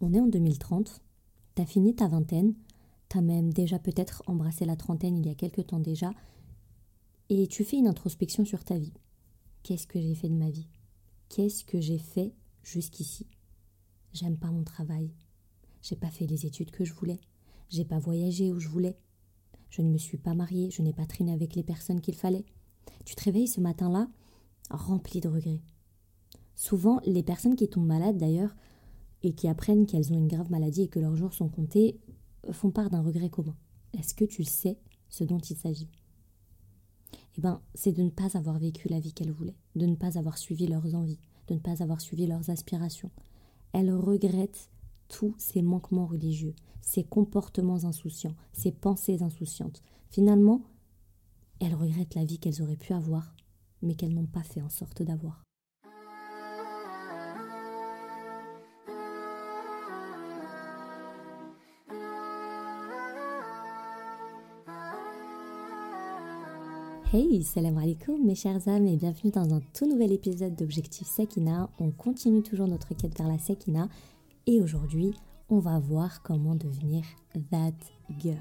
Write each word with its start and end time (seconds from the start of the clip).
On 0.00 0.12
est 0.14 0.20
en 0.20 0.26
2030, 0.26 1.02
t'as 1.54 1.66
fini 1.66 1.94
ta 1.94 2.08
vingtaine, 2.08 2.54
t'as 3.08 3.20
même 3.20 3.52
déjà 3.52 3.78
peut-être 3.78 4.22
embrassé 4.26 4.64
la 4.64 4.76
trentaine 4.76 5.16
il 5.16 5.26
y 5.26 5.30
a 5.30 5.34
quelque 5.34 5.60
temps 5.60 5.80
déjà, 5.80 6.12
et 7.28 7.46
tu 7.46 7.64
fais 7.64 7.76
une 7.76 7.86
introspection 7.86 8.44
sur 8.44 8.64
ta 8.64 8.78
vie. 8.78 8.94
Qu'est-ce 9.62 9.86
que 9.86 10.00
j'ai 10.00 10.14
fait 10.14 10.28
de 10.28 10.34
ma 10.34 10.50
vie? 10.50 10.68
Qu'est-ce 11.28 11.64
que 11.64 11.80
j'ai 11.80 11.98
fait 11.98 12.34
jusqu'ici? 12.62 13.26
J'aime 14.12 14.38
pas 14.38 14.50
mon 14.50 14.64
travail. 14.64 15.12
J'ai 15.82 15.96
pas 15.96 16.10
fait 16.10 16.26
les 16.26 16.46
études 16.46 16.70
que 16.70 16.84
je 16.84 16.94
voulais. 16.94 17.20
J'ai 17.68 17.84
pas 17.84 17.98
voyagé 17.98 18.50
où 18.50 18.58
je 18.58 18.68
voulais. 18.68 18.98
Je 19.68 19.82
ne 19.82 19.90
me 19.90 19.98
suis 19.98 20.18
pas 20.18 20.34
mariée, 20.34 20.70
je 20.70 20.82
n'ai 20.82 20.92
pas 20.92 21.06
traîné 21.06 21.32
avec 21.32 21.54
les 21.54 21.62
personnes 21.62 22.00
qu'il 22.00 22.16
fallait. 22.16 22.44
Tu 23.04 23.14
te 23.14 23.22
réveilles 23.22 23.48
ce 23.48 23.60
matin-là 23.60 24.08
rempli 24.70 25.20
de 25.20 25.28
regrets. 25.28 25.62
Souvent, 26.54 27.00
les 27.04 27.22
personnes 27.22 27.56
qui 27.56 27.68
tombent 27.68 27.86
malades 27.86 28.18
d'ailleurs 28.18 28.56
et 29.22 29.32
qui 29.32 29.48
apprennent 29.48 29.86
qu'elles 29.86 30.12
ont 30.12 30.18
une 30.18 30.28
grave 30.28 30.50
maladie 30.50 30.82
et 30.82 30.88
que 30.88 31.00
leurs 31.00 31.16
jours 31.16 31.34
sont 31.34 31.48
comptés 31.48 32.00
font 32.52 32.70
part 32.70 32.90
d'un 32.90 33.02
regret 33.02 33.28
commun. 33.28 33.56
Est-ce 33.98 34.14
que 34.14 34.24
tu 34.24 34.44
sais 34.44 34.78
ce 35.08 35.24
dont 35.24 35.38
il 35.38 35.56
s'agit? 35.56 35.88
Eh 37.36 37.40
bien, 37.40 37.62
c'est 37.74 37.92
de 37.92 38.02
ne 38.02 38.10
pas 38.10 38.36
avoir 38.36 38.58
vécu 38.58 38.88
la 38.88 39.00
vie 39.00 39.12
qu'elles 39.12 39.32
voulaient, 39.32 39.56
de 39.76 39.86
ne 39.86 39.94
pas 39.94 40.18
avoir 40.18 40.38
suivi 40.38 40.66
leurs 40.66 40.94
envies, 40.94 41.20
de 41.48 41.54
ne 41.54 41.58
pas 41.60 41.82
avoir 41.82 42.00
suivi 42.00 42.26
leurs 42.26 42.50
aspirations. 42.50 43.10
Elles 43.72 43.92
regrettent 43.92 44.70
tous 45.08 45.34
ces 45.38 45.62
manquements 45.62 46.06
religieux, 46.06 46.54
ces 46.80 47.04
comportements 47.04 47.84
insouciants, 47.84 48.34
ces 48.52 48.72
pensées 48.72 49.22
insouciantes. 49.22 49.82
Finalement, 50.10 50.62
elles 51.60 51.74
regrettent 51.74 52.14
la 52.14 52.24
vie 52.24 52.38
qu'elles 52.38 52.62
auraient 52.62 52.76
pu 52.76 52.92
avoir, 52.92 53.34
mais 53.82 53.94
qu'elles 53.94 54.14
n'ont 54.14 54.26
pas 54.26 54.42
fait 54.42 54.62
en 54.62 54.70
sorte 54.70 55.02
d'avoir. 55.02 55.42
Hey, 67.12 67.42
salam 67.42 67.76
alaikum 67.76 68.24
mes 68.24 68.36
chers 68.36 68.68
âmes 68.68 68.86
et 68.86 68.94
bienvenue 68.94 69.32
dans 69.32 69.52
un 69.52 69.60
tout 69.74 69.84
nouvel 69.84 70.12
épisode 70.12 70.54
d'Objectif 70.54 71.08
Sekina. 71.08 71.68
On 71.80 71.90
continue 71.90 72.40
toujours 72.40 72.68
notre 72.68 72.94
quête 72.94 73.18
vers 73.18 73.26
la 73.26 73.36
Sekina 73.36 73.88
et 74.46 74.60
aujourd'hui 74.60 75.12
on 75.48 75.58
va 75.58 75.80
voir 75.80 76.22
comment 76.22 76.54
devenir 76.54 77.02
that 77.50 77.74
girl 78.20 78.38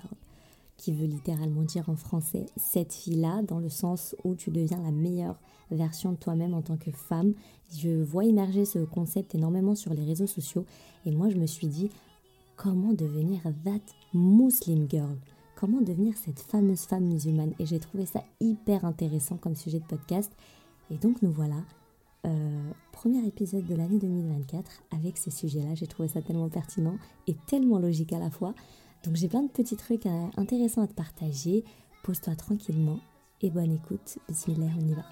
qui 0.78 0.94
veut 0.94 1.08
littéralement 1.08 1.64
dire 1.64 1.90
en 1.90 1.96
français 1.96 2.46
cette 2.58 2.94
fille-là, 2.94 3.42
dans 3.42 3.58
le 3.58 3.70
sens 3.70 4.16
où 4.24 4.36
tu 4.36 4.52
deviens 4.52 4.84
la 4.84 4.92
meilleure 4.92 5.40
version 5.72 6.12
de 6.12 6.18
toi-même 6.18 6.54
en 6.54 6.62
tant 6.62 6.78
que 6.78 6.92
femme. 6.92 7.34
Je 7.76 8.04
vois 8.04 8.26
émerger 8.26 8.66
ce 8.66 8.78
concept 8.86 9.34
énormément 9.34 9.74
sur 9.74 9.96
les 9.96 10.06
réseaux 10.06 10.28
sociaux 10.28 10.68
et 11.08 11.12
moi 11.12 11.30
je 11.30 11.38
me 11.38 11.48
suis 11.48 11.66
dit 11.66 11.90
comment 12.56 12.94
devenir 12.94 13.42
that 13.66 13.82
Muslim 14.14 14.88
girl? 14.88 15.18
Comment 15.60 15.82
devenir 15.82 16.16
cette 16.16 16.40
fameuse 16.40 16.86
femme 16.86 17.04
musulmane. 17.04 17.54
Et 17.60 17.66
j'ai 17.66 17.80
trouvé 17.80 18.06
ça 18.06 18.24
hyper 18.40 18.86
intéressant 18.86 19.36
comme 19.36 19.56
sujet 19.56 19.80
de 19.80 19.86
podcast. 19.86 20.32
Et 20.90 20.96
donc 20.96 21.22
nous 21.22 21.32
voilà, 21.32 21.62
euh, 22.26 22.72
premier 22.94 23.26
épisode 23.28 23.66
de 23.66 23.76
l'année 23.76 24.00
2024 24.00 24.84
avec 24.92 25.18
ce 25.18 25.30
sujet-là. 25.30 25.76
J'ai 25.76 25.88
trouvé 25.88 26.08
ça 26.08 26.22
tellement 26.22 26.48
pertinent 26.48 26.96
et 27.28 27.36
tellement 27.46 27.78
logique 27.78 28.14
à 28.14 28.20
la 28.20 28.30
fois. 28.30 28.54
Donc 29.04 29.16
j'ai 29.16 29.28
plein 29.28 29.44
de 29.44 29.50
petits 29.50 29.76
trucs 29.76 30.06
euh, 30.06 30.28
intéressants 30.38 30.82
à 30.82 30.88
te 30.88 30.94
partager. 30.94 31.66
Pose-toi 32.04 32.36
tranquillement 32.36 33.00
et 33.42 33.50
bonne 33.50 33.74
écoute. 33.74 34.18
Bismillah, 34.30 34.72
on 34.82 34.88
y 34.88 34.94
va. 34.94 35.04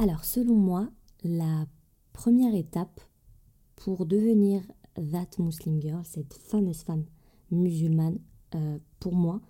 Alors 0.00 0.24
selon 0.24 0.54
moi, 0.54 0.88
la 1.24 1.66
première 2.12 2.54
étape 2.54 3.00
pour 3.76 4.06
devenir 4.06 4.62
that 4.94 5.38
Muslim 5.38 5.80
girl, 5.80 6.04
cette 6.04 6.34
fameuse 6.34 6.82
femme 6.82 7.04
musulmane, 7.50 8.18
euh, 8.54 8.78
pour 8.98 9.14
moi, 9.14 9.40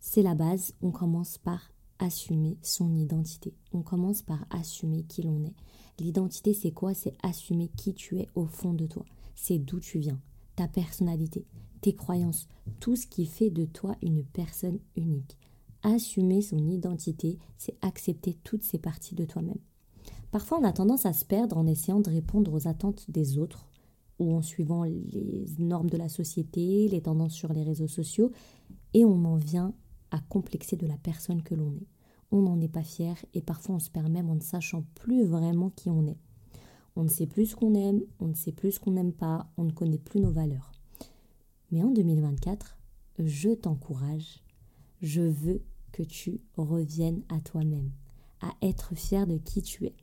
c'est 0.00 0.22
la 0.22 0.34
base. 0.34 0.74
On 0.82 0.90
commence 0.90 1.38
par 1.38 1.72
assumer 1.98 2.58
son 2.62 2.94
identité. 2.94 3.54
On 3.72 3.82
commence 3.82 4.22
par 4.22 4.44
assumer 4.50 5.04
qui 5.04 5.22
l'on 5.22 5.44
est. 5.44 5.54
L'identité, 5.98 6.52
c'est 6.52 6.72
quoi? 6.72 6.94
C'est 6.94 7.16
assumer 7.22 7.68
qui 7.76 7.94
tu 7.94 8.18
es 8.18 8.28
au 8.34 8.46
fond 8.46 8.74
de 8.74 8.86
toi. 8.86 9.04
C'est 9.34 9.58
d'où 9.58 9.80
tu 9.80 9.98
viens, 9.98 10.20
ta 10.56 10.68
personnalité, 10.68 11.46
tes 11.80 11.94
croyances, 11.94 12.48
tout 12.80 12.96
ce 12.96 13.06
qui 13.06 13.26
fait 13.26 13.50
de 13.50 13.64
toi 13.64 13.96
une 14.02 14.24
personne 14.24 14.78
unique. 14.96 15.36
Assumer 15.82 16.42
son 16.42 16.68
identité, 16.68 17.38
c'est 17.58 17.76
accepter 17.82 18.34
toutes 18.44 18.64
ces 18.64 18.78
parties 18.78 19.14
de 19.14 19.24
toi-même. 19.24 19.60
Parfois, 20.30 20.58
on 20.60 20.64
a 20.64 20.72
tendance 20.72 21.06
à 21.06 21.12
se 21.12 21.24
perdre 21.24 21.56
en 21.56 21.66
essayant 21.66 22.00
de 22.00 22.10
répondre 22.10 22.52
aux 22.52 22.68
attentes 22.68 23.10
des 23.10 23.38
autres 23.38 23.66
ou 24.18 24.34
en 24.34 24.42
suivant 24.42 24.84
les 24.84 25.46
normes 25.58 25.90
de 25.90 25.96
la 25.96 26.08
société, 26.08 26.88
les 26.88 27.02
tendances 27.02 27.34
sur 27.34 27.52
les 27.52 27.62
réseaux 27.62 27.88
sociaux, 27.88 28.32
et 28.94 29.04
on 29.04 29.24
en 29.24 29.36
vient 29.36 29.74
à 30.10 30.20
complexer 30.20 30.76
de 30.76 30.86
la 30.86 30.96
personne 30.96 31.42
que 31.42 31.54
l'on 31.54 31.72
est. 31.72 31.86
On 32.32 32.42
n'en 32.42 32.60
est 32.60 32.68
pas 32.68 32.82
fier 32.82 33.16
et 33.34 33.42
parfois 33.42 33.76
on 33.76 33.78
se 33.78 33.90
perd 33.90 34.10
même 34.10 34.30
en 34.30 34.34
ne 34.34 34.40
sachant 34.40 34.84
plus 34.94 35.24
vraiment 35.24 35.70
qui 35.70 35.90
on 35.90 36.06
est. 36.06 36.18
On 36.96 37.04
ne 37.04 37.08
sait 37.08 37.26
plus 37.26 37.46
ce 37.46 37.56
qu'on 37.56 37.74
aime, 37.74 38.00
on 38.20 38.28
ne 38.28 38.34
sait 38.34 38.52
plus 38.52 38.72
ce 38.72 38.80
qu'on 38.80 38.92
n'aime 38.92 39.12
pas, 39.12 39.50
on 39.58 39.64
ne 39.64 39.70
connaît 39.70 39.98
plus 39.98 40.20
nos 40.20 40.30
valeurs. 40.30 40.72
Mais 41.70 41.82
en 41.82 41.90
2024, 41.90 42.78
je 43.18 43.50
t'encourage, 43.50 44.42
je 45.02 45.22
veux 45.22 45.62
que 45.92 46.02
tu 46.02 46.40
reviennes 46.56 47.22
à 47.28 47.40
toi-même, 47.40 47.90
à 48.40 48.52
être 48.62 48.94
fier 48.94 49.26
de 49.26 49.36
qui 49.36 49.62
tu 49.62 49.86
es. 49.86 49.94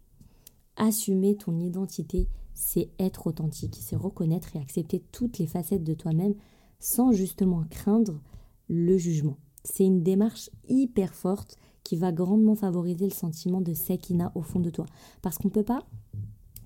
Assumer 0.75 1.35
ton 1.35 1.59
identité, 1.59 2.27
c'est 2.53 2.89
être 2.99 3.27
authentique, 3.27 3.77
c'est 3.79 3.95
reconnaître 3.95 4.55
et 4.55 4.59
accepter 4.59 5.03
toutes 5.11 5.37
les 5.37 5.47
facettes 5.47 5.83
de 5.83 5.93
toi-même 5.93 6.35
sans 6.79 7.11
justement 7.11 7.63
craindre 7.69 8.21
le 8.67 8.97
jugement. 8.97 9.37
C'est 9.63 9.85
une 9.85 10.03
démarche 10.03 10.49
hyper 10.67 11.13
forte 11.13 11.57
qui 11.83 11.95
va 11.95 12.11
grandement 12.11 12.55
favoriser 12.55 13.05
le 13.05 13.11
sentiment 13.11 13.61
de 13.61 13.73
sekina 13.73 14.31
au 14.35 14.41
fond 14.41 14.59
de 14.59 14.69
toi. 14.69 14.85
Parce 15.21 15.37
qu'on 15.37 15.47
ne 15.49 15.53
peut 15.53 15.63
pas, 15.63 15.85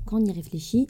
quand 0.05 0.21
on 0.21 0.25
y 0.25 0.31
réfléchit, 0.31 0.87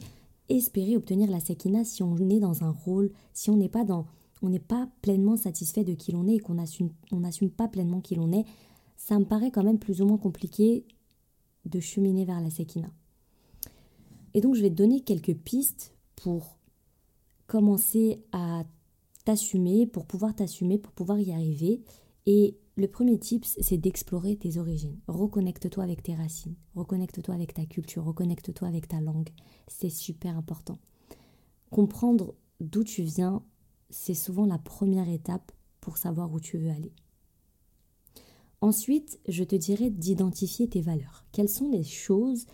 espérer 0.48 0.96
obtenir 0.96 1.30
la 1.30 1.40
sekina 1.40 1.84
si 1.84 2.02
on 2.02 2.16
est 2.16 2.40
dans 2.40 2.64
un 2.64 2.70
rôle, 2.70 3.10
si 3.32 3.50
on 3.50 3.56
n'est 3.56 3.68
pas 3.68 3.84
dans, 3.84 4.06
on 4.42 4.48
n'est 4.48 4.58
pas 4.58 4.88
pleinement 5.02 5.36
satisfait 5.36 5.84
de 5.84 5.94
qui 5.94 6.12
l'on 6.12 6.26
est 6.28 6.36
et 6.36 6.40
qu'on 6.40 6.54
n'assume 6.54 6.90
on 7.12 7.48
pas 7.48 7.68
pleinement 7.68 8.00
qui 8.00 8.14
l'on 8.14 8.32
est. 8.32 8.44
Ça 8.96 9.18
me 9.18 9.24
paraît 9.24 9.50
quand 9.50 9.64
même 9.64 9.78
plus 9.78 10.00
ou 10.02 10.06
moins 10.06 10.18
compliqué 10.18 10.86
de 11.64 11.80
cheminer 11.80 12.24
vers 12.24 12.40
la 12.40 12.50
sekina. 12.50 12.88
Et 14.34 14.40
donc 14.40 14.54
je 14.54 14.62
vais 14.62 14.70
te 14.70 14.74
donner 14.74 15.00
quelques 15.00 15.34
pistes 15.34 15.94
pour 16.16 16.58
commencer 17.46 18.22
à 18.32 18.64
t'assumer, 19.24 19.86
pour 19.86 20.06
pouvoir 20.06 20.34
t'assumer, 20.34 20.78
pour 20.78 20.92
pouvoir 20.92 21.18
y 21.18 21.32
arriver. 21.32 21.82
Et 22.26 22.56
le 22.76 22.88
premier 22.88 23.18
tip, 23.18 23.44
c'est 23.44 23.78
d'explorer 23.78 24.36
tes 24.36 24.58
origines. 24.58 24.98
Reconnecte-toi 25.08 25.82
avec 25.82 26.02
tes 26.02 26.14
racines, 26.14 26.54
reconnecte-toi 26.74 27.34
avec 27.34 27.54
ta 27.54 27.66
culture, 27.66 28.04
reconnecte-toi 28.04 28.68
avec 28.68 28.86
ta 28.86 29.00
langue. 29.00 29.30
C'est 29.66 29.90
super 29.90 30.36
important. 30.36 30.78
Comprendre 31.70 32.34
d'où 32.60 32.84
tu 32.84 33.02
viens, 33.02 33.42
c'est 33.90 34.14
souvent 34.14 34.46
la 34.46 34.58
première 34.58 35.08
étape 35.08 35.52
pour 35.80 35.96
savoir 35.96 36.32
où 36.32 36.40
tu 36.40 36.58
veux 36.58 36.70
aller. 36.70 36.92
Ensuite, 38.60 39.20
je 39.28 39.44
te 39.44 39.56
dirais 39.56 39.90
d'identifier 39.90 40.68
tes 40.68 40.80
valeurs. 40.80 41.24
Quelles 41.32 41.48
sont 41.48 41.68
les 41.68 41.84
choses 41.84 42.46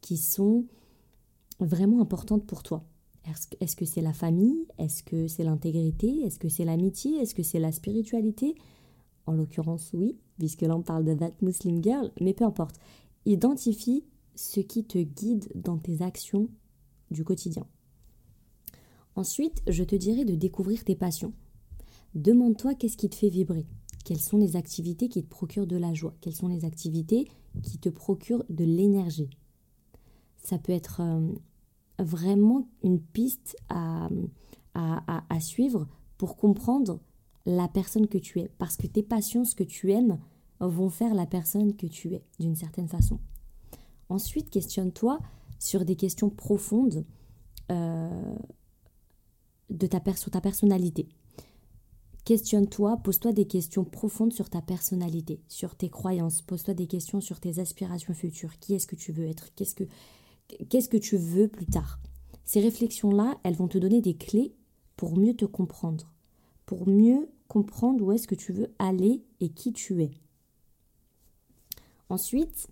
qui 0.00 0.16
sont 0.16 0.66
vraiment 1.60 2.00
importante 2.00 2.46
pour 2.46 2.62
toi 2.62 2.84
Est-ce 3.60 3.76
que 3.76 3.84
c'est 3.84 4.00
la 4.00 4.12
famille? 4.12 4.66
Est-ce 4.78 5.02
que 5.02 5.28
c'est 5.28 5.44
l'intégrité? 5.44 6.22
Est-ce 6.22 6.38
que 6.38 6.48
c'est 6.48 6.64
l'amitié? 6.64 7.18
Est-ce 7.18 7.34
que 7.34 7.42
c'est 7.42 7.60
la 7.60 7.72
spiritualité? 7.72 8.54
En 9.26 9.32
l'occurrence, 9.32 9.90
oui, 9.94 10.18
puisque 10.38 10.62
là 10.62 10.76
on 10.76 10.82
parle 10.82 11.04
de 11.04 11.14
That 11.14 11.34
Muslim 11.42 11.82
Girl, 11.82 12.10
mais 12.20 12.34
peu 12.34 12.44
importe. 12.44 12.76
Identifie 13.24 14.04
ce 14.34 14.60
qui 14.60 14.84
te 14.84 14.98
guide 14.98 15.48
dans 15.54 15.78
tes 15.78 16.02
actions 16.02 16.48
du 17.10 17.24
quotidien. 17.24 17.66
Ensuite, 19.14 19.62
je 19.68 19.84
te 19.84 19.94
dirais 19.94 20.24
de 20.24 20.34
découvrir 20.34 20.84
tes 20.84 20.96
passions. 20.96 21.32
Demande-toi 22.14 22.74
qu'est-ce 22.74 22.96
qui 22.96 23.10
te 23.10 23.14
fait 23.14 23.28
vibrer. 23.28 23.66
Quelles 24.04 24.20
sont 24.20 24.38
les 24.38 24.56
activités 24.56 25.08
qui 25.08 25.22
te 25.22 25.28
procurent 25.28 25.66
de 25.66 25.76
la 25.76 25.94
joie? 25.94 26.14
Quelles 26.20 26.34
sont 26.34 26.48
les 26.48 26.64
activités 26.64 27.28
qui 27.62 27.78
te 27.78 27.88
procurent 27.88 28.44
de 28.48 28.64
l'énergie? 28.64 29.30
Ça 30.42 30.58
peut 30.58 30.72
être 30.72 31.00
euh, 31.00 31.32
vraiment 31.98 32.68
une 32.82 33.00
piste 33.00 33.56
à, 33.68 34.08
à, 34.74 35.40
suivre 35.40 35.86
pour 36.18 36.36
comprendre 36.36 37.00
la 37.46 37.68
personne 37.68 38.06
que 38.06 38.18
tu 38.18 38.40
es. 38.40 38.48
Parce 38.58 38.76
que 38.76 38.86
tes 38.86 39.02
passions, 39.02 39.44
ce 39.44 39.54
que 39.54 39.64
tu 39.64 39.92
aimes, 39.92 40.18
vont 40.60 40.90
faire 40.90 41.14
la 41.14 41.26
personne 41.26 41.74
que 41.74 41.86
tu 41.86 42.14
es, 42.14 42.24
d'une 42.38 42.54
certaine 42.54 42.88
façon. 42.88 43.18
Ensuite, 44.08 44.50
questionne-toi 44.50 45.18
sur 45.58 45.84
des 45.84 45.96
questions 45.96 46.30
profondes 46.30 47.04
euh, 47.70 48.34
de 49.70 49.86
ta, 49.86 50.00
sur 50.14 50.30
ta 50.30 50.40
personnalité. 50.40 51.08
Questionne-toi, 52.24 52.98
pose-toi 52.98 53.32
des 53.32 53.46
questions 53.46 53.84
profondes 53.84 54.32
sur 54.32 54.48
ta 54.48 54.62
personnalité, 54.62 55.40
sur 55.48 55.74
tes 55.74 55.88
croyances, 55.88 56.42
pose-toi 56.42 56.74
des 56.74 56.86
questions 56.86 57.20
sur 57.20 57.40
tes 57.40 57.58
aspirations 57.58 58.14
futures. 58.14 58.58
Qui 58.60 58.74
est-ce 58.74 58.86
que 58.86 58.94
tu 58.94 59.10
veux 59.10 59.26
être? 59.26 59.52
Qu'est-ce 60.68 60.88
que 60.88 60.96
tu 60.96 61.16
veux 61.16 61.48
plus 61.48 61.66
tard? 61.66 62.00
Ces 62.44 62.60
réflexions-là, 62.60 63.38
elles 63.44 63.54
vont 63.54 63.68
te 63.68 63.78
donner 63.78 64.00
des 64.00 64.14
clés 64.14 64.54
pour 64.96 65.16
mieux 65.16 65.34
te 65.34 65.44
comprendre, 65.44 66.12
pour 66.66 66.88
mieux 66.88 67.28
comprendre 67.48 68.04
où 68.04 68.12
est-ce 68.12 68.26
que 68.26 68.34
tu 68.34 68.52
veux 68.52 68.72
aller 68.78 69.22
et 69.40 69.48
qui 69.48 69.72
tu 69.72 70.02
es. 70.02 70.10
Ensuite, 72.08 72.68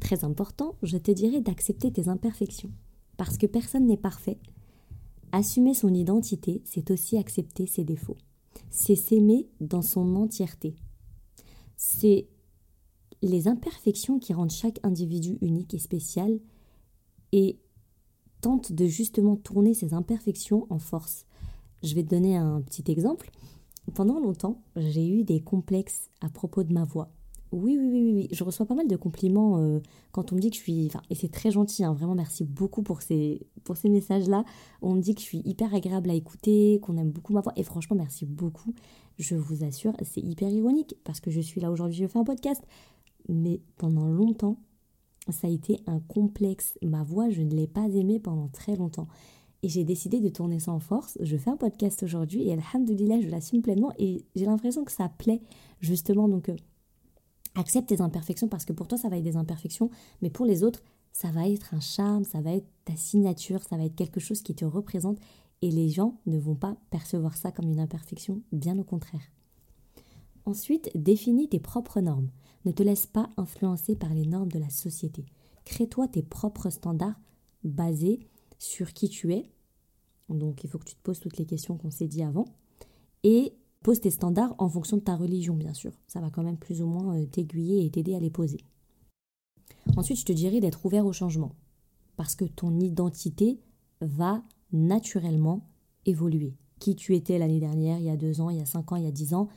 très 0.00 0.24
important, 0.24 0.74
je 0.82 0.98
te 0.98 1.10
dirais 1.10 1.40
d'accepter 1.40 1.92
tes 1.92 2.08
imperfections, 2.08 2.70
parce 3.16 3.38
que 3.38 3.46
personne 3.46 3.86
n'est 3.86 3.96
parfait. 3.96 4.38
Assumer 5.32 5.74
son 5.74 5.92
identité, 5.94 6.62
c'est 6.64 6.90
aussi 6.90 7.18
accepter 7.18 7.66
ses 7.66 7.84
défauts 7.84 8.16
c'est 8.70 8.96
s'aimer 8.96 9.48
dans 9.60 9.82
son 9.82 10.16
entièreté. 10.16 10.76
C'est 11.76 12.28
les 13.22 13.48
imperfections 13.48 14.18
qui 14.18 14.32
rendent 14.32 14.50
chaque 14.50 14.80
individu 14.82 15.38
unique 15.40 15.74
et 15.74 15.78
spécial 15.78 16.38
et 17.32 17.58
tente 18.40 18.72
de 18.72 18.86
justement 18.86 19.36
tourner 19.36 19.74
ces 19.74 19.94
imperfections 19.94 20.66
en 20.70 20.78
force. 20.78 21.26
Je 21.82 21.94
vais 21.94 22.02
te 22.02 22.08
donner 22.08 22.36
un 22.36 22.60
petit 22.60 22.90
exemple. 22.90 23.30
Pendant 23.94 24.20
longtemps, 24.20 24.62
j'ai 24.76 25.08
eu 25.08 25.24
des 25.24 25.40
complexes 25.40 26.10
à 26.20 26.28
propos 26.28 26.62
de 26.62 26.72
ma 26.72 26.84
voix. 26.84 27.10
Oui, 27.50 27.78
oui, 27.80 27.88
oui, 27.90 28.12
oui, 28.12 28.28
je 28.30 28.44
reçois 28.44 28.66
pas 28.66 28.74
mal 28.74 28.88
de 28.88 28.96
compliments 28.96 29.58
euh, 29.58 29.80
quand 30.12 30.32
on 30.32 30.36
me 30.36 30.40
dit 30.40 30.50
que 30.50 30.56
je 30.56 30.60
suis... 30.60 30.86
Enfin, 30.86 31.00
et 31.08 31.14
c'est 31.14 31.30
très 31.30 31.50
gentil, 31.50 31.82
hein, 31.82 31.94
vraiment 31.94 32.14
merci 32.14 32.44
beaucoup 32.44 32.82
pour 32.82 33.00
ces, 33.00 33.46
pour 33.64 33.78
ces 33.78 33.88
messages-là. 33.88 34.44
On 34.82 34.94
me 34.94 35.00
dit 35.00 35.14
que 35.14 35.22
je 35.22 35.26
suis 35.26 35.42
hyper 35.46 35.74
agréable 35.74 36.10
à 36.10 36.14
écouter, 36.14 36.78
qu'on 36.82 36.98
aime 36.98 37.10
beaucoup 37.10 37.32
ma 37.32 37.40
voix. 37.40 37.54
Et 37.56 37.62
franchement, 37.62 37.96
merci 37.96 38.26
beaucoup. 38.26 38.74
Je 39.18 39.34
vous 39.34 39.64
assure, 39.64 39.94
c'est 40.02 40.20
hyper 40.20 40.50
ironique 40.50 40.96
parce 41.04 41.20
que 41.20 41.30
je 41.30 41.40
suis 41.40 41.60
là 41.62 41.70
aujourd'hui, 41.70 41.96
je 41.96 42.06
fais 42.06 42.18
un 42.18 42.24
podcast. 42.24 42.62
Mais 43.30 43.60
pendant 43.78 44.06
longtemps, 44.06 44.58
ça 45.32 45.46
a 45.46 45.50
été 45.50 45.80
un 45.86 46.00
complexe. 46.00 46.78
Ma 46.82 47.02
voix, 47.02 47.30
je 47.30 47.42
ne 47.42 47.54
l'ai 47.54 47.66
pas 47.66 47.86
aimée 47.88 48.20
pendant 48.20 48.48
très 48.48 48.76
longtemps. 48.76 49.08
Et 49.62 49.68
j'ai 49.68 49.84
décidé 49.84 50.20
de 50.20 50.28
tourner 50.28 50.58
en 50.68 50.78
force. 50.78 51.18
Je 51.20 51.36
fais 51.36 51.50
un 51.50 51.56
podcast 51.56 52.02
aujourd'hui 52.02 52.48
et 52.48 52.52
alhamdoulilah, 52.52 53.20
je 53.20 53.28
l'assume 53.28 53.62
pleinement. 53.62 53.92
Et 53.98 54.24
j'ai 54.36 54.44
l'impression 54.46 54.84
que 54.84 54.92
ça 54.92 55.08
plaît 55.08 55.40
justement. 55.80 56.28
Donc... 56.28 56.48
Euh, 56.48 56.56
Accepte 57.58 57.88
tes 57.88 58.00
imperfections 58.00 58.46
parce 58.46 58.64
que 58.64 58.72
pour 58.72 58.86
toi, 58.86 58.98
ça 58.98 59.08
va 59.08 59.16
être 59.16 59.24
des 59.24 59.36
imperfections, 59.36 59.90
mais 60.22 60.30
pour 60.30 60.46
les 60.46 60.62
autres, 60.62 60.80
ça 61.12 61.32
va 61.32 61.48
être 61.48 61.74
un 61.74 61.80
charme, 61.80 62.22
ça 62.22 62.40
va 62.40 62.52
être 62.52 62.68
ta 62.84 62.94
signature, 62.94 63.64
ça 63.64 63.76
va 63.76 63.84
être 63.84 63.96
quelque 63.96 64.20
chose 64.20 64.42
qui 64.42 64.54
te 64.54 64.64
représente 64.64 65.18
et 65.60 65.72
les 65.72 65.88
gens 65.88 66.20
ne 66.26 66.38
vont 66.38 66.54
pas 66.54 66.76
percevoir 66.90 67.36
ça 67.36 67.50
comme 67.50 67.68
une 67.68 67.80
imperfection, 67.80 68.42
bien 68.52 68.78
au 68.78 68.84
contraire. 68.84 69.32
Ensuite, 70.44 70.88
définis 70.94 71.48
tes 71.48 71.58
propres 71.58 72.00
normes. 72.00 72.30
Ne 72.68 72.72
te 72.72 72.82
laisse 72.82 73.06
pas 73.06 73.30
influencer 73.38 73.96
par 73.96 74.12
les 74.12 74.26
normes 74.26 74.52
de 74.52 74.58
la 74.58 74.68
société. 74.68 75.24
Crée-toi 75.64 76.06
tes 76.06 76.22
propres 76.22 76.68
standards 76.68 77.18
basés 77.64 78.20
sur 78.58 78.92
qui 78.92 79.08
tu 79.08 79.32
es. 79.32 79.50
Donc 80.28 80.62
il 80.64 80.68
faut 80.68 80.78
que 80.78 80.84
tu 80.84 80.94
te 80.94 81.02
poses 81.02 81.18
toutes 81.18 81.38
les 81.38 81.46
questions 81.46 81.78
qu'on 81.78 81.90
s'est 81.90 82.08
dit 82.08 82.22
avant. 82.22 82.44
Et 83.24 83.54
Pose 83.82 84.00
tes 84.00 84.10
standards 84.10 84.54
en 84.58 84.68
fonction 84.68 84.96
de 84.96 85.02
ta 85.02 85.16
religion, 85.16 85.54
bien 85.54 85.72
sûr. 85.72 85.92
Ça 86.08 86.20
va 86.20 86.30
quand 86.30 86.42
même 86.42 86.58
plus 86.58 86.82
ou 86.82 86.86
moins 86.86 87.16
euh, 87.16 87.26
t'aiguiller 87.26 87.86
et 87.86 87.90
t'aider 87.90 88.14
à 88.14 88.20
les 88.20 88.28
poser. 88.28 88.58
Ensuite, 89.96 90.18
je 90.18 90.24
te 90.24 90.32
dirais 90.32 90.60
d'être 90.60 90.84
ouvert 90.84 91.06
au 91.06 91.12
changement. 91.12 91.54
Parce 92.16 92.34
que 92.34 92.44
ton 92.44 92.80
identité 92.80 93.60
va 94.00 94.42
naturellement 94.72 95.68
évoluer. 96.04 96.56
Qui 96.80 96.96
tu 96.96 97.14
étais 97.14 97.38
l'année 97.38 97.60
dernière, 97.60 97.98
il 97.98 98.04
y 98.04 98.10
a 98.10 98.16
deux 98.16 98.40
ans, 98.40 98.50
il 98.50 98.58
y 98.58 98.60
a 98.60 98.66
cinq 98.66 98.92
ans, 98.92 98.96
il 98.96 99.04
y 99.04 99.08
a 99.08 99.12
dix 99.12 99.32
ans, 99.32 99.48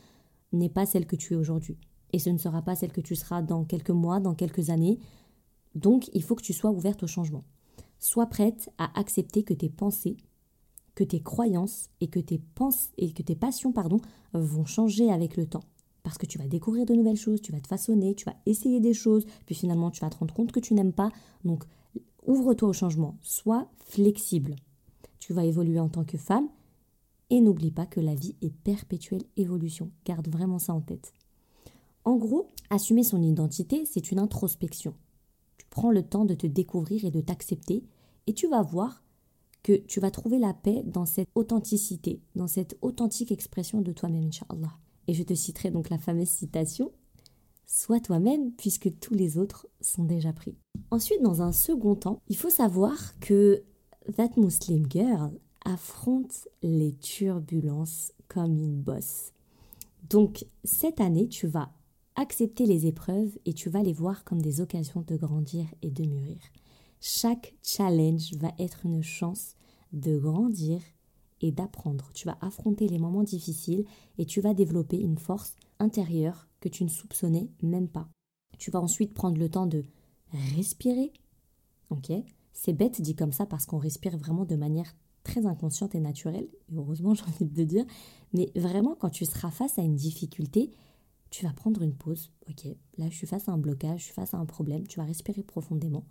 n'est 0.54 0.70
pas 0.70 0.86
celle 0.86 1.08
que 1.08 1.16
tu 1.16 1.34
es 1.34 1.36
aujourd'hui. 1.36 1.78
Et 2.14 2.20
ce 2.20 2.30
ne 2.30 2.38
sera 2.38 2.62
pas 2.62 2.76
celle 2.76 2.92
que 2.92 3.02
tu 3.02 3.16
seras 3.16 3.42
dans 3.42 3.64
quelques 3.64 3.90
mois, 3.90 4.20
dans 4.20 4.36
quelques 4.36 4.70
années. 4.70 5.00
Donc, 5.76 6.10
il 6.14 6.24
faut 6.24 6.36
que 6.36 6.44
tu 6.44 6.54
sois 6.54 6.72
ouverte 6.72 7.04
au 7.04 7.08
changement. 7.08 7.44
Sois 8.00 8.28
prête 8.28 8.70
à 8.78 9.00
accepter 9.00 9.44
que 9.44 9.54
tes 9.54 9.70
pensées, 9.70 10.18
que 10.96 11.04
tes 11.04 11.22
croyances 11.22 11.90
et 12.02 12.08
que 12.08 12.20
tes, 12.20 12.42
et 12.98 13.14
que 13.14 13.24
tes 13.24 13.36
passions 13.36 13.72
pardon, 13.72 14.00
vont 14.34 14.66
changer 14.66 15.12
avec 15.12 15.38
le 15.38 15.46
temps. 15.46 15.64
Parce 16.04 16.18
que 16.18 16.26
tu 16.26 16.38
vas 16.38 16.48
découvrir 16.48 16.86
de 16.86 16.94
nouvelles 16.94 17.18
choses, 17.18 17.42
tu 17.42 17.52
vas 17.52 17.62
te 17.62 17.68
façonner, 17.68 18.16
tu 18.16 18.26
vas 18.26 18.36
essayer 18.46 18.80
des 18.80 18.94
choses, 18.94 19.26
puis 19.46 19.56
finalement 19.56 19.92
tu 19.92 20.02
vas 20.02 20.10
te 20.10 20.18
rendre 20.18 20.34
compte 20.34 20.52
que 20.52 20.60
tu 20.60 20.74
n'aimes 20.74 20.94
pas. 20.94 21.12
Donc 21.46 21.64
ouvre-toi 22.26 22.70
au 22.70 22.74
changement, 22.74 23.18
sois 23.22 23.70
flexible. 23.86 24.56
Tu 25.20 25.34
vas 25.34 25.46
évoluer 25.46 25.80
en 25.80 25.90
tant 25.90 26.04
que 26.04 26.18
femme 26.18 26.50
et 27.30 27.40
n'oublie 27.40 27.72
pas 27.72 27.86
que 27.86 28.00
la 28.00 28.16
vie 28.16 28.36
est 28.42 28.54
perpétuelle 28.54 29.24
évolution. 29.38 29.92
Garde 30.06 30.28
vraiment 30.28 30.60
ça 30.60 30.74
en 30.74 30.82
tête. 30.82 31.14
En 32.04 32.16
gros, 32.16 32.50
assumer 32.70 33.04
son 33.04 33.22
identité, 33.22 33.86
c'est 33.86 34.12
une 34.12 34.20
introspection. 34.20 34.94
Tu 35.58 35.66
prends 35.70 35.92
le 35.92 36.04
temps 36.04 36.26
de 36.26 36.34
te 36.34 36.48
découvrir 36.48 37.06
et 37.06 37.12
de 37.12 37.22
t'accepter 37.22 37.84
et 38.28 38.34
tu 38.34 38.48
vas 38.48 38.62
voir 38.62 39.04
que 39.64 39.74
tu 39.74 40.00
vas 40.00 40.10
trouver 40.10 40.40
la 40.40 40.54
paix 40.54 40.84
dans 40.86 41.06
cette 41.06 41.30
authenticité, 41.36 42.22
dans 42.36 42.48
cette 42.48 42.78
authentique 42.82 43.32
expression 43.32 43.82
de 43.82 43.92
toi-même, 43.92 44.26
Inch'Allah. 44.26 44.78
Et 45.08 45.14
je 45.14 45.24
te 45.24 45.36
citerai 45.36 45.70
donc 45.72 45.90
la 45.90 45.98
fameuse 45.98 46.30
citation 46.30 46.92
Sois 47.74 48.02
toi-même 48.02 48.52
puisque 48.52 49.00
tous 49.00 49.14
les 49.14 49.38
autres 49.38 49.66
sont 49.80 50.04
déjà 50.04 50.34
pris. 50.34 50.58
Ensuite, 50.90 51.22
dans 51.22 51.42
un 51.42 51.54
second 51.54 51.96
temps, 51.96 52.22
il 52.28 52.36
faut 52.36 52.50
savoir 52.50 53.18
que 53.20 53.64
That 54.18 54.32
Muslim 54.36 54.86
Girl 54.90 55.32
affronte 55.64 56.50
les 56.62 56.94
turbulences 56.96 58.12
comme 58.28 58.60
une 58.60 58.82
bosse. 58.82 59.32
Donc, 60.10 60.46
cette 60.66 61.00
année, 61.00 61.30
tu 61.30 61.48
vas 61.48 61.72
accepter 62.16 62.66
les 62.66 62.88
épreuves 62.88 63.38
et 63.46 63.54
tu 63.54 63.70
vas 63.70 63.84
les 63.84 63.94
voir 63.94 64.24
comme 64.24 64.42
des 64.42 64.62
occasions 64.62 65.02
de 65.02 65.16
grandir 65.16 65.66
et 65.82 65.92
de 65.92 66.04
mûrir. 66.04 66.40
Chaque 67.00 67.56
challenge 67.64 68.34
va 68.36 68.52
être 68.60 68.86
une 68.86 69.02
chance 69.02 69.56
de 69.94 70.18
grandir 70.18 70.82
et 71.42 71.52
d'apprendre. 71.52 72.12
Tu 72.14 72.28
vas 72.28 72.38
affronter 72.42 72.88
les 72.88 73.00
moments 73.00 73.24
difficiles 73.24 73.86
et 74.18 74.26
tu 74.26 74.42
vas 74.42 74.54
développer 74.54 75.00
une 75.00 75.18
force 75.18 75.56
intérieure 75.80 76.48
que 76.60 76.70
tu 76.70 76.84
ne 76.84 76.90
soupçonnais 76.90 77.50
même 77.64 77.88
pas. 77.88 78.08
Tu 78.60 78.70
vas 78.70 78.82
ensuite 78.82 79.14
prendre 79.14 79.40
le 79.40 79.50
temps 79.50 79.66
de 79.66 79.84
respirer. 80.56 81.12
Ok? 81.90 82.12
C'est 82.54 82.74
bête 82.74 83.02
dit 83.02 83.16
comme 83.16 83.34
ça 83.34 83.46
parce 83.46 83.66
qu'on 83.66 83.80
respire 83.80 84.18
vraiment 84.18 84.46
de 84.46 84.56
manière 84.56 84.94
très 85.24 85.46
inconsciente 85.46 85.96
et 85.96 86.00
naturelle. 86.00 86.48
Et 86.70 86.76
heureusement, 86.76 87.14
j'ai 87.16 87.24
envie 87.24 87.46
de 87.46 87.64
dire. 87.64 87.86
Mais 88.34 88.52
vraiment, 88.56 88.96
quand 88.96 89.10
tu 89.10 89.26
seras 89.26 89.52
face 89.52 89.80
à 89.80 89.82
une 89.82 89.96
difficulté, 89.96 90.72
tu 91.32 91.46
vas 91.46 91.54
prendre 91.54 91.82
une 91.82 91.96
pause. 91.96 92.32
Ok, 92.48 92.66
là, 92.98 93.10
je 93.10 93.16
suis 93.16 93.28
face 93.28 93.50
à 93.50 93.52
un 93.52 93.58
blocage, 93.58 94.02
je 94.02 94.06
suis 94.06 94.14
face 94.14 94.36
à 94.36 94.38
un 94.38 94.46
problème. 94.46 94.86
Tu 94.86 95.00
vas 95.00 95.06
respirer 95.06 95.42
profondément 95.42 96.06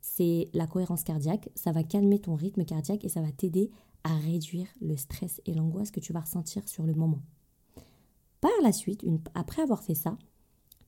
c'est 0.00 0.48
la 0.54 0.66
cohérence 0.66 1.04
cardiaque. 1.04 1.50
Ça 1.54 1.72
va 1.72 1.82
calmer 1.82 2.18
ton 2.18 2.34
rythme 2.34 2.64
cardiaque 2.64 3.04
et 3.04 3.08
ça 3.08 3.20
va 3.20 3.32
t'aider 3.32 3.70
à 4.04 4.16
réduire 4.16 4.66
le 4.80 4.96
stress 4.96 5.40
et 5.46 5.54
l'angoisse 5.54 5.90
que 5.90 6.00
tu 6.00 6.12
vas 6.12 6.20
ressentir 6.20 6.68
sur 6.68 6.84
le 6.84 6.94
moment. 6.94 7.22
Par 8.40 8.50
la 8.62 8.72
suite, 8.72 9.04
après 9.34 9.62
avoir 9.62 9.82
fait 9.82 9.94
ça, 9.94 10.16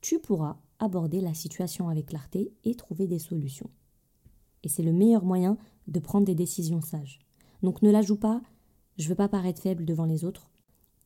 tu 0.01 0.19
pourras 0.19 0.57
aborder 0.79 1.21
la 1.21 1.35
situation 1.35 1.89
avec 1.89 2.07
clarté 2.07 2.53
et 2.65 2.75
trouver 2.75 3.07
des 3.07 3.19
solutions. 3.19 3.71
Et 4.63 4.69
c'est 4.69 4.83
le 4.83 4.93
meilleur 4.93 5.25
moyen 5.25 5.59
de 5.87 6.01
prendre 6.01 6.27
des 6.27 6.35
décisions 6.35 6.81
sages. 6.81 7.19
Donc 7.63 7.83
ne 7.83 7.91
la 7.91 8.03
joue 8.03 8.17
pas, 8.17 8.41
je 8.97 9.05
ne 9.05 9.09
veux 9.11 9.15
pas 9.15 9.29
paraître 9.29 9.61
faible 9.61 9.85
devant 9.85 10.07
les 10.07 10.25
autres. 10.25 10.51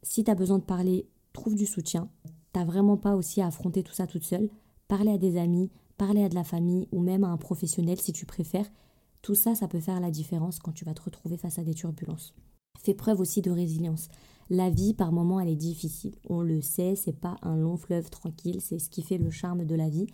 Si 0.03 0.23
tu 0.23 0.31
as 0.31 0.35
besoin 0.35 0.59
de 0.59 0.65
parler, 0.65 1.09
trouve 1.33 1.57
du 1.57 1.67
soutien. 1.67 2.09
Tu 2.57 2.61
n'as 2.61 2.65
vraiment 2.65 2.97
pas 2.97 3.17
aussi 3.17 3.43
à 3.43 3.49
affronter 3.49 3.83
tout 3.83 3.93
ça 3.93 4.07
toute 4.07 4.25
seule. 4.25 4.49
Parler 4.89 5.11
à 5.11 5.19
des 5.19 5.37
amis, 5.37 5.71
parler 5.99 6.25
à 6.25 6.31
de 6.31 6.35
la 6.35 6.43
famille 6.43 6.89
ou 6.91 7.03
même 7.03 7.23
à 7.23 7.29
un 7.29 7.37
professionnel 7.37 8.01
si 8.01 8.15
tu 8.15 8.25
préfères. 8.25 8.73
Tout 9.21 9.35
ça, 9.35 9.55
ça 9.55 9.69
peut 9.69 9.79
faire 9.79 10.01
la 10.01 10.11
différence 10.11 10.59
quand 10.59 10.73
tu 10.73 10.87
vas 10.87 10.95
te 10.95 11.03
retrouver 11.03 11.37
face 11.37 11.59
à 11.59 11.65
des 11.65 11.75
turbulences. 11.75 12.33
Fais 12.79 12.95
preuve 12.95 13.21
aussi 13.21 13.43
de 13.43 13.51
résilience. 13.51 14.09
La 14.49 14.71
vie, 14.71 14.95
par 14.95 15.13
moments, 15.13 15.39
elle 15.39 15.51
est 15.51 15.55
difficile. 15.55 16.15
On 16.31 16.41
le 16.41 16.63
sait, 16.63 16.97
c'est 16.97 17.21
pas 17.21 17.37
un 17.43 17.59
long 17.59 17.77
fleuve 17.77 18.09
tranquille, 18.09 18.63
c'est 18.63 18.79
ce 18.79 18.89
qui 18.89 19.03
fait 19.03 19.19
le 19.19 19.31
charme 19.31 19.67
de 19.67 19.75
la 19.75 19.91
vie. 19.91 20.07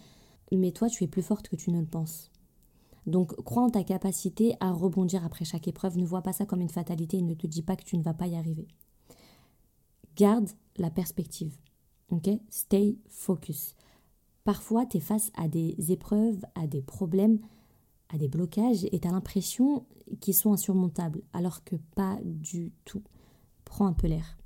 Mais 0.51 0.73
toi, 0.73 0.89
tu 0.89 1.05
es 1.05 1.07
plus 1.07 1.23
forte 1.23 1.49
que 1.49 1.55
tu 1.55 1.71
ne 1.71 1.79
le 1.79 1.87
penses. 1.87 2.33
Donc, 3.07 3.37
crois 3.45 3.63
en 3.63 3.71
ta 3.71 3.85
capacité 3.85 4.57
à 4.59 4.73
rebondir 4.73 5.25
après 5.25 5.45
chaque 5.45 5.69
épreuve. 5.69 5.97
Ne 5.97 6.05
vois 6.05 6.23
pas 6.23 6.33
ça 6.33 6.45
comme 6.45 6.61
une 6.61 6.69
fatalité 6.71 7.19
et 7.19 7.23
ne 7.23 7.35
te 7.35 7.47
dis 7.47 7.63
pas 7.63 7.77
que 7.77 7.85
tu 7.85 7.97
ne 7.97 8.03
vas 8.03 8.15
pas 8.15 8.27
y 8.27 8.35
arriver. 8.35 8.67
Garde 10.17 10.51
la 10.77 10.91
perspective. 10.91 11.57
Ok? 12.13 12.29
Stay 12.51 12.99
focus. 13.09 13.75
Parfois, 14.45 14.87
tu 14.87 14.99
es 14.99 15.01
face 15.01 15.33
à 15.35 15.49
des 15.49 15.75
épreuves, 15.91 16.45
à 16.55 16.67
des 16.67 16.83
problèmes, 16.83 17.41
à 18.11 18.19
des 18.19 18.29
blocages 18.29 18.85
et 18.93 19.01
tu 19.01 19.09
as 19.09 19.11
l'impression 19.11 19.87
qu'ils 20.21 20.35
sont 20.35 20.53
insurmontables, 20.53 21.23
alors 21.33 21.65
que 21.65 21.77
pas 21.95 22.19
du 22.23 22.73
tout. 22.85 23.03
Prends 23.65 23.87
un 23.87 23.95
peu 23.95 24.09
l'air, 24.09 24.37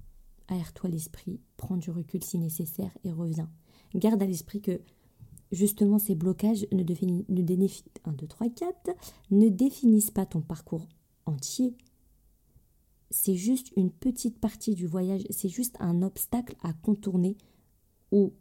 aère-toi 0.48 0.90
l'esprit, 0.90 1.40
prends 1.56 1.76
du 1.76 1.90
recul 1.90 2.22
si 2.22 2.38
nécessaire 2.38 2.96
et 3.02 3.10
reviens. 3.10 3.50
Garde 3.94 4.22
à 4.22 4.26
l'esprit 4.26 4.60
que 4.60 4.80
justement 5.50 5.98
ces 5.98 6.14
blocages 6.14 6.66
ne, 6.72 6.82
ne, 6.82 7.68
1, 8.04 8.12
2, 8.12 8.26
3, 8.26 8.48
4, 8.50 8.90
ne 9.32 9.48
définissent 9.48 10.12
pas 10.12 10.26
ton 10.26 10.40
parcours 10.40 10.86
entier. 11.24 11.74
c'est 13.10 13.34
juste 13.34 13.72
une 13.76 13.90
petite 13.90 14.38
partie 14.38 14.76
du 14.76 14.86
voyage, 14.86 15.22
c'est 15.30 15.48
juste 15.48 15.76
un 15.80 16.02
obstacle 16.02 16.54
à 16.62 16.72
contourner 16.72 17.36
ou 18.12 18.32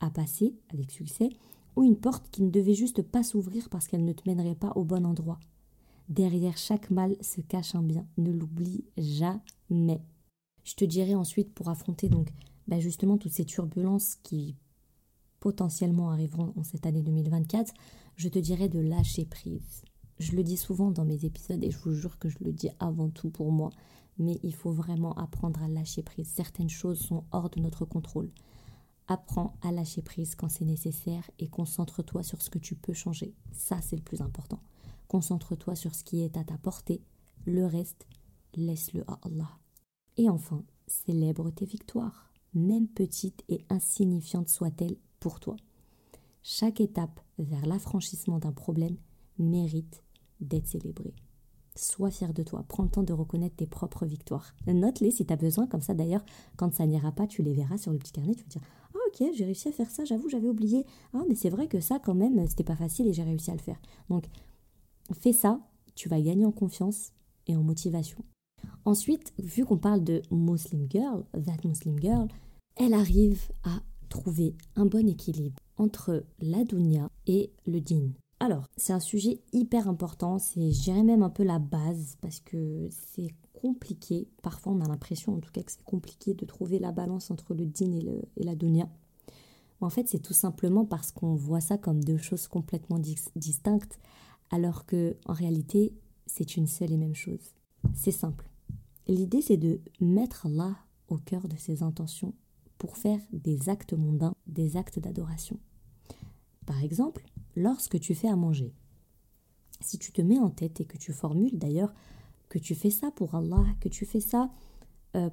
à 0.00 0.10
passer 0.10 0.54
avec 0.72 0.90
succès, 0.90 1.30
ou 1.76 1.82
une 1.82 1.96
porte 1.96 2.28
qui 2.30 2.42
ne 2.42 2.50
devait 2.50 2.74
juste 2.74 3.02
pas 3.02 3.22
s'ouvrir 3.22 3.68
parce 3.68 3.88
qu'elle 3.88 4.04
ne 4.04 4.12
te 4.12 4.28
mènerait 4.28 4.54
pas 4.54 4.72
au 4.76 4.84
bon 4.84 5.04
endroit. 5.06 5.40
Derrière 6.08 6.56
chaque 6.56 6.90
mal 6.90 7.16
se 7.20 7.40
cache 7.40 7.74
un 7.74 7.82
bien, 7.82 8.06
ne 8.18 8.30
l'oublie 8.30 8.84
jamais. 8.98 10.02
Je 10.62 10.74
te 10.74 10.84
dirai 10.84 11.14
ensuite 11.14 11.52
pour 11.52 11.68
affronter 11.68 12.08
donc 12.08 12.28
bah, 12.68 12.80
justement 12.80 13.18
toutes 13.18 13.32
ces 13.32 13.44
turbulences 13.44 14.16
qui 14.22 14.56
potentiellement 15.40 16.10
arriveront 16.10 16.54
en 16.56 16.62
cette 16.62 16.86
année 16.86 17.02
2024, 17.02 17.74
je 18.16 18.28
te 18.28 18.38
dirai 18.38 18.68
de 18.68 18.78
lâcher 18.78 19.26
prise. 19.26 19.82
Je 20.18 20.32
le 20.32 20.42
dis 20.42 20.56
souvent 20.56 20.90
dans 20.90 21.04
mes 21.04 21.24
épisodes 21.24 21.62
et 21.62 21.70
je 21.70 21.78
vous 21.78 21.92
jure 21.92 22.18
que 22.18 22.28
je 22.28 22.38
le 22.40 22.52
dis 22.52 22.70
avant 22.78 23.10
tout 23.10 23.30
pour 23.30 23.52
moi, 23.52 23.70
mais 24.18 24.38
il 24.42 24.54
faut 24.54 24.70
vraiment 24.70 25.12
apprendre 25.14 25.62
à 25.62 25.68
lâcher 25.68 26.02
prise. 26.02 26.28
Certaines 26.28 26.70
choses 26.70 26.98
sont 26.98 27.24
hors 27.32 27.50
de 27.50 27.60
notre 27.60 27.84
contrôle. 27.84 28.30
Apprends 29.06 29.56
à 29.62 29.70
lâcher 29.70 30.00
prise 30.00 30.34
quand 30.34 30.48
c'est 30.48 30.64
nécessaire 30.64 31.30
et 31.38 31.48
concentre-toi 31.48 32.22
sur 32.22 32.40
ce 32.40 32.48
que 32.48 32.58
tu 32.58 32.74
peux 32.74 32.94
changer. 32.94 33.34
Ça, 33.52 33.80
c'est 33.82 33.96
le 33.96 34.02
plus 34.02 34.22
important. 34.22 34.60
Concentre-toi 35.08 35.74
sur 35.74 35.94
ce 35.94 36.04
qui 36.04 36.22
est 36.22 36.36
à 36.36 36.44
ta 36.44 36.56
portée. 36.56 37.02
Le 37.44 37.66
reste, 37.66 38.06
laisse-le 38.54 39.04
à 39.10 39.18
Allah. 39.22 39.58
Et 40.16 40.30
enfin, 40.30 40.64
célèbre 40.86 41.50
tes 41.50 41.66
victoires, 41.66 42.32
même 42.54 42.88
petites 42.88 43.44
et 43.48 43.64
insignifiantes 43.68 44.48
soient-elles 44.48 44.96
pour 45.20 45.40
toi. 45.40 45.56
Chaque 46.42 46.80
étape 46.80 47.20
vers 47.38 47.66
l'affranchissement 47.66 48.38
d'un 48.38 48.52
problème 48.52 48.96
mérite 49.38 50.02
d'être 50.40 50.66
célébrée. 50.66 51.14
Sois 51.76 52.10
fier 52.10 52.32
de 52.32 52.44
toi, 52.44 52.64
prends 52.68 52.84
le 52.84 52.88
temps 52.88 53.02
de 53.02 53.12
reconnaître 53.12 53.56
tes 53.56 53.66
propres 53.66 54.06
victoires. 54.06 54.54
Note-les 54.66 55.10
si 55.10 55.26
tu 55.26 55.32
as 55.32 55.36
besoin, 55.36 55.66
comme 55.66 55.80
ça 55.80 55.94
d'ailleurs, 55.94 56.24
quand 56.56 56.72
ça 56.72 56.86
n'ira 56.86 57.10
pas, 57.10 57.26
tu 57.26 57.42
les 57.42 57.52
verras 57.52 57.78
sur 57.78 57.92
le 57.92 57.98
petit 57.98 58.12
carnet, 58.12 58.34
tu 58.34 58.42
vas 58.42 58.48
dire 58.48 58.62
ok, 59.14 59.30
j'ai 59.34 59.44
réussi 59.44 59.68
à 59.68 59.72
faire 59.72 59.90
ça, 59.90 60.04
j'avoue, 60.04 60.28
j'avais 60.28 60.48
oublié. 60.48 60.84
Ah 61.12 61.22
mais 61.28 61.34
c'est 61.34 61.50
vrai 61.50 61.68
que 61.68 61.80
ça 61.80 61.98
quand 61.98 62.14
même, 62.14 62.46
c'était 62.48 62.64
pas 62.64 62.76
facile 62.76 63.06
et 63.06 63.12
j'ai 63.12 63.22
réussi 63.22 63.50
à 63.50 63.54
le 63.54 63.60
faire. 63.60 63.80
Donc 64.08 64.24
fais 65.12 65.32
ça, 65.32 65.60
tu 65.94 66.08
vas 66.08 66.20
gagner 66.20 66.44
en 66.44 66.52
confiance 66.52 67.12
et 67.46 67.56
en 67.56 67.62
motivation. 67.62 68.24
Ensuite, 68.84 69.32
vu 69.38 69.64
qu'on 69.64 69.78
parle 69.78 70.02
de 70.02 70.22
Muslim 70.30 70.86
Girl, 70.90 71.24
That 71.32 71.66
Muslim 71.66 71.98
Girl, 72.00 72.28
elle 72.76 72.94
arrive 72.94 73.50
à 73.62 73.82
trouver 74.08 74.54
un 74.76 74.86
bon 74.86 75.08
équilibre 75.08 75.56
entre 75.76 76.24
la 76.40 76.64
dunya 76.64 77.10
et 77.26 77.52
le 77.66 77.80
din. 77.80 78.10
Alors, 78.40 78.68
c'est 78.76 78.92
un 78.92 79.00
sujet 79.00 79.40
hyper 79.52 79.88
important, 79.88 80.38
c'est, 80.38 80.70
je 80.70 80.82
dirais 80.82 81.02
même 81.02 81.22
un 81.22 81.30
peu 81.30 81.44
la 81.44 81.58
base, 81.58 82.16
parce 82.20 82.40
que 82.40 82.88
c'est 82.90 83.30
compliqué. 83.52 84.28
Parfois, 84.42 84.72
on 84.72 84.80
a 84.80 84.88
l'impression, 84.88 85.34
en 85.34 85.40
tout 85.40 85.52
cas, 85.52 85.62
que 85.62 85.72
c'est 85.72 85.84
compliqué 85.84 86.34
de 86.34 86.44
trouver 86.44 86.78
la 86.78 86.92
balance 86.92 87.30
entre 87.30 87.54
le 87.54 87.64
din 87.64 87.92
et, 87.92 88.28
et 88.36 88.44
la 88.44 88.54
dunya. 88.54 88.88
En 89.80 89.90
fait, 89.90 90.08
c'est 90.08 90.20
tout 90.20 90.34
simplement 90.34 90.84
parce 90.84 91.10
qu'on 91.12 91.34
voit 91.34 91.60
ça 91.60 91.76
comme 91.76 92.02
deux 92.02 92.16
choses 92.16 92.48
complètement 92.48 92.98
distinctes, 93.36 93.98
alors 94.50 94.86
que 94.86 95.16
en 95.26 95.32
réalité, 95.32 95.94
c'est 96.26 96.56
une 96.56 96.66
seule 96.66 96.92
et 96.92 96.96
même 96.96 97.14
chose. 97.14 97.54
C'est 97.92 98.10
simple. 98.10 98.48
L'idée, 99.06 99.42
c'est 99.42 99.56
de 99.56 99.80
mettre 100.00 100.46
Allah 100.46 100.76
au 101.08 101.18
cœur 101.18 101.48
de 101.48 101.56
ses 101.56 101.82
intentions 101.82 102.34
pour 102.78 102.96
faire 102.96 103.20
des 103.32 103.68
actes 103.68 103.92
mondains, 103.92 104.34
des 104.46 104.76
actes 104.76 104.98
d'adoration. 104.98 105.58
Par 106.66 106.82
exemple, 106.82 107.24
lorsque 107.56 108.00
tu 108.00 108.14
fais 108.14 108.28
à 108.28 108.36
manger. 108.36 108.74
Si 109.80 109.98
tu 109.98 110.12
te 110.12 110.22
mets 110.22 110.38
en 110.38 110.50
tête 110.50 110.80
et 110.80 110.84
que 110.86 110.96
tu 110.96 111.12
formules 111.12 111.58
d'ailleurs 111.58 111.92
que 112.48 112.58
tu 112.58 112.74
fais 112.74 112.90
ça 112.90 113.10
pour 113.10 113.34
Allah, 113.34 113.64
que 113.80 113.88
tu 113.88 114.06
fais 114.06 114.20
ça 114.20 114.50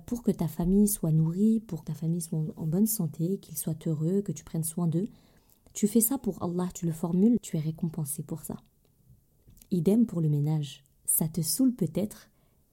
pour 0.06 0.22
que 0.22 0.32
ta 0.32 0.48
famille 0.48 0.88
soit 0.88 1.12
nourrie, 1.12 1.60
pour 1.60 1.82
que 1.82 1.86
ta 1.86 1.94
famille 1.94 2.22
soit 2.22 2.40
en 2.56 2.68
bonne 2.68 2.86
santé, 2.86 3.40
qu'ils 3.40 3.58
soient 3.58 3.76
heureux, 3.86 4.22
que 4.22 4.32
tu 4.32 4.44
prennes 4.44 4.64
soin 4.64 4.88
d'eux, 4.88 5.08
tu 5.74 5.88
fais 5.88 6.02
ça 6.02 6.18
pour 6.18 6.42
Allah, 6.44 6.70
tu 6.74 6.86
le 6.86 6.92
formules, 6.92 7.38
tu 7.42 7.58
es 7.58 7.60
récompensé 7.60 8.24
pour 8.24 8.42
ça. 8.42 8.58
Idem 9.72 10.06
pour 10.06 10.22
le 10.22 10.30
ménage. 10.30 10.84
Ça 11.06 11.28
te 11.28 11.42
saoule 11.42 11.74
peut-être 11.74 12.30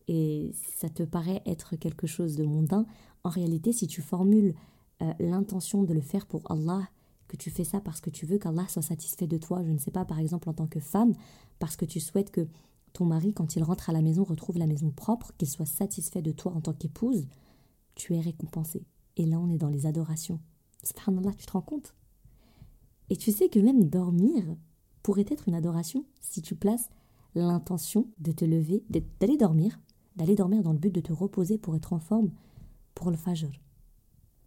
et 0.09 0.53
ça 0.79 0.89
te 0.89 1.03
paraît 1.03 1.43
être 1.47 1.77
quelque 1.77 2.07
chose 2.07 2.37
de 2.37 2.45
mondain. 2.45 2.87
En 3.25 3.31
réalité, 3.31 3.73
si 3.73 3.87
tu 3.87 4.03
formules 4.03 4.55
euh, 5.03 5.13
l'intention 5.21 5.85
de 5.85 5.95
le 5.95 6.01
faire 6.01 6.27
pour 6.27 6.51
Allah, 6.51 6.89
que 7.29 7.37
tu 7.37 7.51
fais 7.51 7.65
ça 7.65 7.81
parce 7.81 8.01
que 8.01 8.11
tu 8.11 8.27
veux 8.27 8.39
qu'Allah 8.39 8.67
soit 8.69 8.83
satisfait 8.83 9.27
de 9.27 9.37
toi, 9.37 9.63
je 9.63 9.71
ne 9.71 9.79
sais 9.79 9.91
pas, 9.91 10.05
par 10.05 10.19
exemple 10.19 10.49
en 10.49 10.55
tant 10.55 10.67
que 10.67 10.81
femme, 10.81 11.13
parce 11.59 11.77
que 11.77 11.85
tu 11.85 12.01
souhaites 12.01 12.31
que 12.31 12.49
ton 12.93 13.05
mari, 13.05 13.33
quand 13.33 13.57
il 13.57 13.63
rentre 13.63 13.91
à 13.91 13.93
la 13.93 14.03
maison, 14.03 14.25
retrouve 14.25 14.59
la 14.59 14.67
maison 14.67 14.91
propre, 14.91 15.33
qu'il 15.37 15.49
soit 15.49 15.67
satisfait 15.67 16.23
de 16.23 16.33
toi 16.33 16.53
en 16.53 16.61
tant 16.61 16.73
qu'épouse, 16.73 17.27
tu 17.95 18.15
es 18.15 18.21
récompensée. 18.21 18.85
Et 19.17 19.27
là, 19.27 19.39
on 19.39 19.51
est 19.51 19.59
dans 19.59 19.69
les 19.69 19.87
adorations. 19.87 20.41
Subhanallah, 20.85 21.35
tu 21.35 21.47
te 21.47 21.53
rends 21.53 21.63
compte? 21.63 21.95
Et 23.11 23.17
tu 23.17 23.33
sais 23.33 23.49
que 23.49 23.59
même 23.59 23.85
dormir 23.85 24.45
pourrait 25.03 25.25
être 25.29 25.49
une 25.49 25.55
adoration 25.55 26.05
si 26.21 26.43
tu 26.43 26.55
places 26.55 26.91
l'intention 27.35 28.07
de 28.19 28.33
te 28.33 28.45
lever, 28.45 28.85
d'aller 29.21 29.37
dormir, 29.37 29.81
d'aller 30.17 30.35
dormir 30.35 30.63
dans 30.63 30.73
le 30.73 30.79
but 30.79 30.95
de 30.95 31.01
te 31.01 31.13
reposer 31.13 31.59
pour 31.59 31.77
être 31.77 31.93
en 31.93 32.01
forme 32.01 32.31
pour 32.95 33.11
le 33.11 33.17
fajr, 33.17 33.51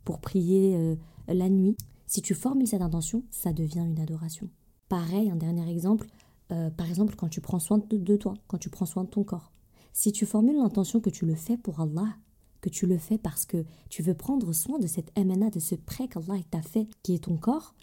pour 0.03 0.19
prier 0.19 0.75
euh, 0.75 0.95
la 1.27 1.49
nuit, 1.49 1.77
si 2.05 2.21
tu 2.21 2.33
formules 2.33 2.67
cette 2.67 2.81
intention, 2.81 3.23
ça 3.29 3.53
devient 3.53 3.85
une 3.87 3.99
adoration. 3.99 4.49
Pareil, 4.89 5.29
un 5.29 5.37
dernier 5.37 5.69
exemple, 5.69 6.07
euh, 6.51 6.69
par 6.69 6.87
exemple 6.87 7.15
quand 7.15 7.29
tu 7.29 7.41
prends 7.41 7.59
soin 7.59 7.77
de, 7.77 8.15
toi, 8.17 8.33
quand 8.47 8.57
tu 8.57 8.69
prends 8.69 8.85
soin 8.85 9.03
de 9.03 9.09
ton 9.09 9.23
corps. 9.23 9.51
Si 9.93 10.11
tu 10.11 10.25
formules 10.25 10.57
l'intention 10.57 10.99
que 10.99 11.09
tu 11.09 11.25
le 11.25 11.35
fais 11.35 11.57
pour 11.57 11.79
Allah, 11.79 12.15
que 12.61 12.69
tu 12.69 12.87
le 12.87 12.97
fais 12.97 13.17
parce 13.17 13.45
que 13.45 13.65
tu 13.89 14.03
veux 14.03 14.13
prendre 14.13 14.53
soin 14.53 14.79
de 14.79 14.87
cette 14.87 15.11
emana, 15.17 15.49
de 15.49 15.59
ce 15.59 15.75
prêt 15.75 16.07
qu'Allah 16.07 16.41
t'a 16.49 16.61
fait, 16.61 16.87
qui 17.03 17.13
est 17.15 17.23
ton 17.25 17.37
corps, 17.37 17.75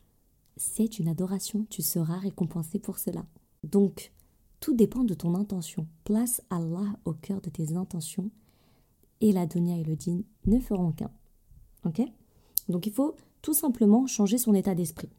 c'est 0.56 0.98
une 0.98 1.08
adoration. 1.08 1.66
Tu 1.70 1.82
seras 1.82 2.18
récompensé 2.18 2.78
pour 2.78 2.98
cela. 2.98 3.24
Donc, 3.64 4.12
tout 4.60 4.74
dépend 4.74 5.04
de 5.04 5.14
ton 5.14 5.34
intention. 5.34 5.86
Place 6.04 6.42
Allah 6.50 6.86
au 7.04 7.12
cœur 7.12 7.40
de 7.40 7.50
tes 7.50 7.74
intentions 7.74 8.30
et 9.20 9.32
la 9.32 9.46
dunya 9.46 9.76
et 9.76 9.84
le 9.84 9.96
din 9.96 10.22
ne 10.46 10.58
feront 10.58 10.92
qu'un. 10.92 11.10
Ok? 11.84 12.00
Donc, 12.68 12.86
il 12.86 12.92
faut 12.92 13.16
tout 13.42 13.54
simplement 13.54 14.06
changer 14.06 14.38
son 14.38 14.54
état 14.54 14.74
d'esprit. 14.74 15.10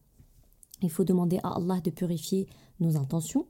Il 0.81 0.89
faut 0.89 1.03
demander 1.03 1.39
à 1.43 1.55
Allah 1.55 1.81
de 1.81 1.89
purifier 1.89 2.47
nos 2.79 2.97
intentions. 2.97 3.47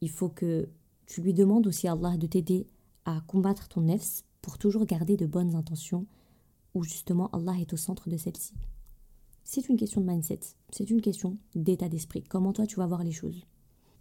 Il 0.00 0.10
faut 0.10 0.28
que 0.28 0.68
tu 1.06 1.20
lui 1.20 1.34
demandes 1.34 1.66
aussi 1.66 1.88
à 1.88 1.92
Allah 1.92 2.16
de 2.16 2.26
t'aider 2.26 2.66
à 3.04 3.20
combattre 3.26 3.68
ton 3.68 3.82
nefs 3.82 4.24
pour 4.40 4.58
toujours 4.58 4.86
garder 4.86 5.16
de 5.16 5.26
bonnes 5.26 5.54
intentions 5.54 6.06
où 6.74 6.82
justement 6.82 7.28
Allah 7.30 7.54
est 7.60 7.72
au 7.72 7.76
centre 7.76 8.08
de 8.08 8.16
celle-ci. 8.16 8.54
C'est 9.44 9.68
une 9.68 9.76
question 9.76 10.00
de 10.00 10.06
mindset, 10.06 10.40
c'est 10.70 10.90
une 10.90 11.00
question 11.00 11.36
d'état 11.54 11.88
d'esprit, 11.88 12.22
comment 12.22 12.52
toi 12.52 12.66
tu 12.66 12.76
vas 12.76 12.86
voir 12.86 13.02
les 13.04 13.12
choses? 13.12 13.44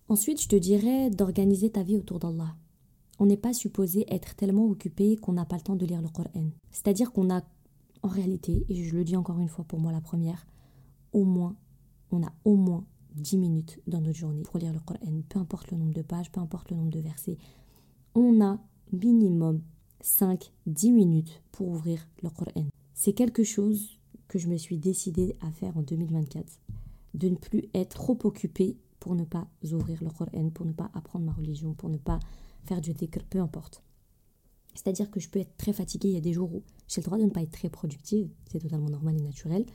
Ensuite, 0.08 0.42
je 0.42 0.48
te 0.48 0.56
dirais 0.56 1.10
d'organiser 1.10 1.70
ta 1.70 1.84
vie 1.84 1.98
autour 1.98 2.20
d'Allah. 2.20 2.56
On 3.20 3.26
n'est 3.26 3.38
pas 3.38 3.54
supposé 3.54 4.06
être 4.14 4.36
tellement 4.36 4.66
occupé 4.66 5.16
qu'on 5.16 5.34
n'a 5.34 5.46
pas 5.46 5.56
le 5.56 5.62
temps 5.62 5.76
de 5.76 5.86
lire 5.86 6.02
le 6.02 6.10
Coran. 6.10 6.50
C'est-à-dire 6.70 7.12
qu'on 7.12 7.30
a 7.30 7.42
en 8.04 8.08
réalité, 8.08 8.66
et 8.68 8.84
je 8.84 8.96
le 8.96 9.04
dis 9.04 9.16
encore 9.16 9.40
une 9.40 9.48
fois 9.48 9.66
pour 9.66 9.80
moi 9.80 9.92
la 9.92 10.02
première, 10.02 10.46
au 11.14 11.24
moins, 11.24 11.56
on 12.12 12.24
a 12.24 12.32
au 12.46 12.56
moins 12.56 12.86
10 13.16 13.38
minutes 13.38 13.80
dans 13.88 14.02
notre 14.02 14.18
journée 14.18 14.44
pour 14.44 14.60
lire 14.60 14.74
le 14.74 14.80
Coran, 14.80 15.00
peu 15.30 15.40
importe 15.40 15.72
le 15.72 15.78
nombre 15.78 15.94
de 15.94 16.02
pages, 16.02 16.32
peu 16.32 16.40
importe 16.40 16.72
le 16.72 16.78
nombre 16.78 16.92
de 16.92 17.00
versets. 17.00 17.38
On 18.16 18.42
a 18.42 18.60
minimum 18.92 19.62
5-10 20.04 20.94
minutes 20.94 21.42
pour 21.52 21.70
ouvrir 21.70 22.08
le 22.22 22.30
Coran. 22.30 22.68
C'est 22.94 23.14
quelque 23.14 23.44
chose 23.44 24.00
que 24.28 24.40
je 24.40 24.48
me 24.48 24.58
suis 24.58 24.78
décidé 24.78 25.36
à 25.42 25.52
faire 25.52 25.78
en 25.78 25.82
2024, 25.82 26.62
de 27.14 27.30
ne 27.30 27.36
plus 27.36 27.64
être 27.74 27.96
trop 27.96 28.18
occupé 28.24 28.78
pour 29.00 29.16
ne 29.16 29.26
pas 29.26 29.48
ouvrir 29.72 30.04
le 30.04 30.10
Coran, 30.10 30.50
pour 30.52 30.66
ne 30.66 30.72
pas 30.72 30.90
apprendre 30.94 31.26
ma 31.26 31.34
religion, 31.34 31.74
pour 31.74 31.90
ne 31.90 31.98
pas 31.98 32.20
faire 32.64 32.82
du 32.82 32.94
dhikr, 32.94 33.24
peu 33.30 33.40
importe. 33.40 33.84
C'est-à-dire 34.74 35.12
que 35.12 35.20
je 35.20 35.30
peux 35.30 35.40
être 35.40 35.58
très 35.58 35.74
fatiguée, 35.74 36.10
il 36.10 36.14
y 36.14 36.18
a 36.18 36.22
des 36.22 36.34
jours 36.34 36.54
où 36.54 36.64
j'ai 36.88 37.02
le 37.02 37.06
droit 37.06 37.18
de 37.18 37.24
ne 37.24 37.30
pas 37.30 37.42
être 37.42 37.52
très 37.52 37.70
productive, 37.70 38.30
c'est 38.50 38.60
totalement 38.60 38.90
normal 38.90 39.18
et 39.18 39.22
naturel. 39.22 39.66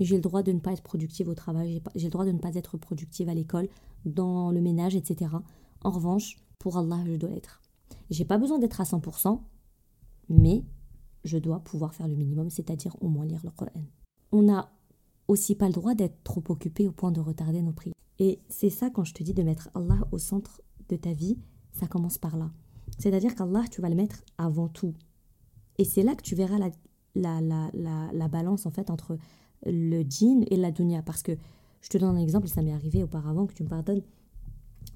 J'ai 0.00 0.16
le 0.16 0.22
droit 0.22 0.42
de 0.42 0.52
ne 0.52 0.60
pas 0.60 0.72
être 0.72 0.82
productive 0.82 1.28
au 1.28 1.34
travail, 1.34 1.82
j'ai 1.94 2.06
le 2.06 2.10
droit 2.10 2.24
de 2.24 2.32
ne 2.32 2.38
pas 2.38 2.54
être 2.54 2.76
productive 2.76 3.28
à 3.28 3.34
l'école, 3.34 3.68
dans 4.04 4.50
le 4.50 4.60
ménage, 4.60 4.94
etc. 4.94 5.30
En 5.82 5.90
revanche, 5.90 6.36
pour 6.58 6.76
Allah, 6.76 7.02
je 7.06 7.16
dois 7.16 7.30
l'être. 7.30 7.62
J'ai 8.10 8.24
pas 8.24 8.38
besoin 8.38 8.58
d'être 8.58 8.80
à 8.80 8.84
100%, 8.84 9.40
mais 10.28 10.64
je 11.24 11.38
dois 11.38 11.60
pouvoir 11.60 11.94
faire 11.94 12.08
le 12.08 12.14
minimum, 12.14 12.50
c'est-à-dire 12.50 12.96
au 13.00 13.08
moins 13.08 13.26
lire 13.26 13.40
le 13.44 13.50
Coran. 13.50 13.84
On 14.32 14.42
n'a 14.42 14.70
aussi 15.28 15.54
pas 15.54 15.66
le 15.66 15.72
droit 15.72 15.94
d'être 15.94 16.22
trop 16.22 16.42
occupé 16.48 16.86
au 16.86 16.92
point 16.92 17.12
de 17.12 17.20
retarder 17.20 17.62
nos 17.62 17.72
prières. 17.72 17.94
Et 18.18 18.40
c'est 18.48 18.70
ça 18.70 18.90
quand 18.90 19.04
je 19.04 19.14
te 19.14 19.22
dis 19.22 19.34
de 19.34 19.42
mettre 19.42 19.70
Allah 19.74 19.98
au 20.12 20.18
centre 20.18 20.62
de 20.88 20.96
ta 20.96 21.12
vie, 21.12 21.38
ça 21.72 21.86
commence 21.86 22.18
par 22.18 22.36
là. 22.36 22.50
C'est-à-dire 22.98 23.34
qu'Allah, 23.34 23.64
tu 23.70 23.80
vas 23.80 23.88
le 23.88 23.96
mettre 23.96 24.22
avant 24.38 24.68
tout. 24.68 24.94
Et 25.78 25.84
c'est 25.84 26.02
là 26.02 26.14
que 26.14 26.22
tu 26.22 26.34
verras 26.34 26.58
la, 26.58 26.70
la, 27.14 27.40
la, 27.40 28.10
la, 28.12 28.28
balance 28.28 28.66
en 28.66 28.70
fait 28.70 28.90
entre 28.90 29.18
le 29.64 30.02
djinn 30.02 30.44
et 30.50 30.56
la 30.56 30.70
dunya. 30.70 31.02
Parce 31.02 31.22
que 31.22 31.32
je 31.80 31.88
te 31.88 31.98
donne 31.98 32.16
un 32.16 32.20
exemple, 32.20 32.48
ça 32.48 32.62
m'est 32.62 32.72
arrivé 32.72 33.02
auparavant, 33.02 33.46
que 33.46 33.54
tu 33.54 33.62
me 33.62 33.68
pardonnes, 33.68 34.02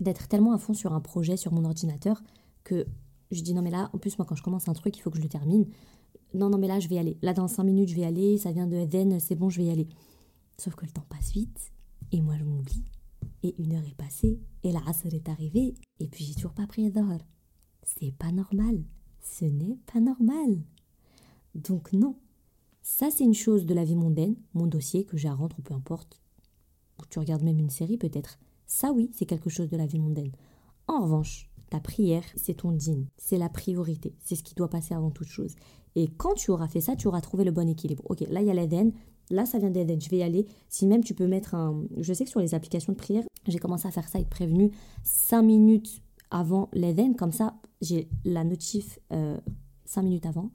d'être 0.00 0.28
tellement 0.28 0.52
à 0.52 0.58
fond 0.58 0.74
sur 0.74 0.92
un 0.92 1.00
projet 1.00 1.36
sur 1.36 1.52
mon 1.52 1.64
ordinateur 1.64 2.22
que 2.64 2.86
Je 3.30 3.42
dis 3.42 3.54
non 3.54 3.62
mais 3.62 3.70
là, 3.70 3.90
en 3.92 3.98
plus 3.98 4.18
moi 4.18 4.26
quand 4.26 4.34
je 4.34 4.42
commence 4.42 4.68
un 4.68 4.72
truc, 4.72 4.96
il 4.96 5.00
faut 5.00 5.10
que 5.10 5.18
je 5.18 5.22
le 5.22 5.28
termine. 5.28 5.66
Non 6.34 6.50
non 6.50 6.58
mais 6.58 6.66
là 6.66 6.80
je 6.80 6.88
vais 6.88 6.96
y 6.96 6.98
aller. 6.98 7.16
Là 7.22 7.32
dans 7.32 7.48
5 7.48 7.62
minutes 7.64 7.88
je 7.88 7.94
vais 7.94 8.02
y 8.02 8.04
aller, 8.04 8.38
ça 8.38 8.52
vient 8.52 8.66
de 8.66 8.76
Eden, 8.76 9.20
c'est 9.20 9.36
bon 9.36 9.48
je 9.48 9.58
vais 9.58 9.66
y 9.66 9.70
aller. 9.70 9.88
Sauf 10.58 10.74
que 10.74 10.84
le 10.84 10.90
temps 10.90 11.06
passe 11.08 11.32
vite 11.32 11.70
et 12.12 12.20
moi 12.20 12.36
je 12.36 12.44
m'oublie. 12.44 12.84
Et 13.42 13.54
une 13.62 13.74
heure 13.74 13.86
est 13.86 13.94
passée 13.94 14.40
et 14.64 14.72
la 14.72 14.80
asr 14.86 15.14
est 15.14 15.28
arrivée 15.28 15.74
et 16.00 16.08
puis 16.08 16.24
j'ai 16.24 16.34
toujours 16.34 16.54
pas 16.54 16.66
pris 16.66 16.90
Dhar. 16.90 17.18
C'est 17.82 18.12
pas 18.12 18.32
normal. 18.32 18.82
Ce 19.20 19.44
n'est 19.44 19.78
pas 19.92 20.00
normal. 20.00 20.58
Donc 21.54 21.92
non. 21.92 22.16
Ça 22.82 23.10
c'est 23.10 23.25
une 23.25 23.34
chose 23.34 23.66
de 23.66 23.75
la 23.75 23.84
vie 23.84 23.96
mondaine, 23.96 24.37
mon 24.54 24.66
dossier 24.66 25.04
que 25.04 25.16
j'ai 25.16 25.28
à 25.28 25.34
rendre 25.34 25.56
peu 25.62 25.75
importe. 25.75 26.20
Ou 27.00 27.04
tu 27.08 27.18
regardes 27.18 27.42
même 27.42 27.58
une 27.58 27.70
série 27.70 27.96
peut-être. 27.96 28.38
Ça 28.66 28.92
oui, 28.92 29.10
c'est 29.12 29.26
quelque 29.26 29.50
chose 29.50 29.68
de 29.68 29.76
la 29.76 29.87
vie 29.87 29.99
mondaine. 29.99 30.32
En 30.87 31.02
revanche, 31.02 31.50
ta 31.70 31.80
prière, 31.80 32.25
c'est 32.37 32.54
ton 32.54 32.72
dîne, 32.72 33.06
c'est 33.16 33.38
la 33.38 33.49
priorité, 33.49 34.14
c'est 34.20 34.34
ce 34.34 34.42
qui 34.42 34.54
doit 34.54 34.68
passer 34.68 34.94
avant 34.94 35.10
toute 35.10 35.28
chose. 35.28 35.54
Et 35.96 36.08
quand 36.08 36.34
tu 36.34 36.50
auras 36.50 36.68
fait 36.68 36.80
ça, 36.80 36.96
tu 36.96 37.08
auras 37.08 37.20
trouvé 37.20 37.44
le 37.44 37.52
bon 37.52 37.68
équilibre. 37.68 38.02
Ok, 38.08 38.20
là 38.28 38.40
il 38.40 38.46
y 38.46 38.50
a 38.50 38.54
l'Eden, 38.54 38.92
là 39.30 39.46
ça 39.46 39.58
vient 39.58 39.70
d'Eden, 39.70 40.00
je 40.00 40.08
vais 40.08 40.18
y 40.18 40.22
aller. 40.22 40.46
Si 40.68 40.87
même 40.87 41.02
tu 41.02 41.14
peux 41.14 41.26
mettre 41.26 41.54
un... 41.54 41.84
Je 41.96 42.12
sais 42.12 42.25
que 42.25 42.30
sur 42.30 42.40
les 42.40 42.54
applications 42.54 42.92
de 42.92 42.99
prière, 42.99 43.25
j'ai 43.46 43.58
commencé 43.58 43.87
à 43.87 43.90
faire 43.90 44.08
ça, 44.08 44.18
être 44.18 44.28
prévenu 44.28 44.72
5 45.04 45.42
minutes 45.42 46.02
avant 46.30 46.68
l'Eden, 46.72 47.16
comme 47.16 47.32
ça 47.32 47.54
j'ai 47.80 48.08
la 48.25 48.44
notif 48.44 48.99
5 49.10 49.16
euh, 49.16 50.02
minutes 50.02 50.26
avant. 50.26 50.50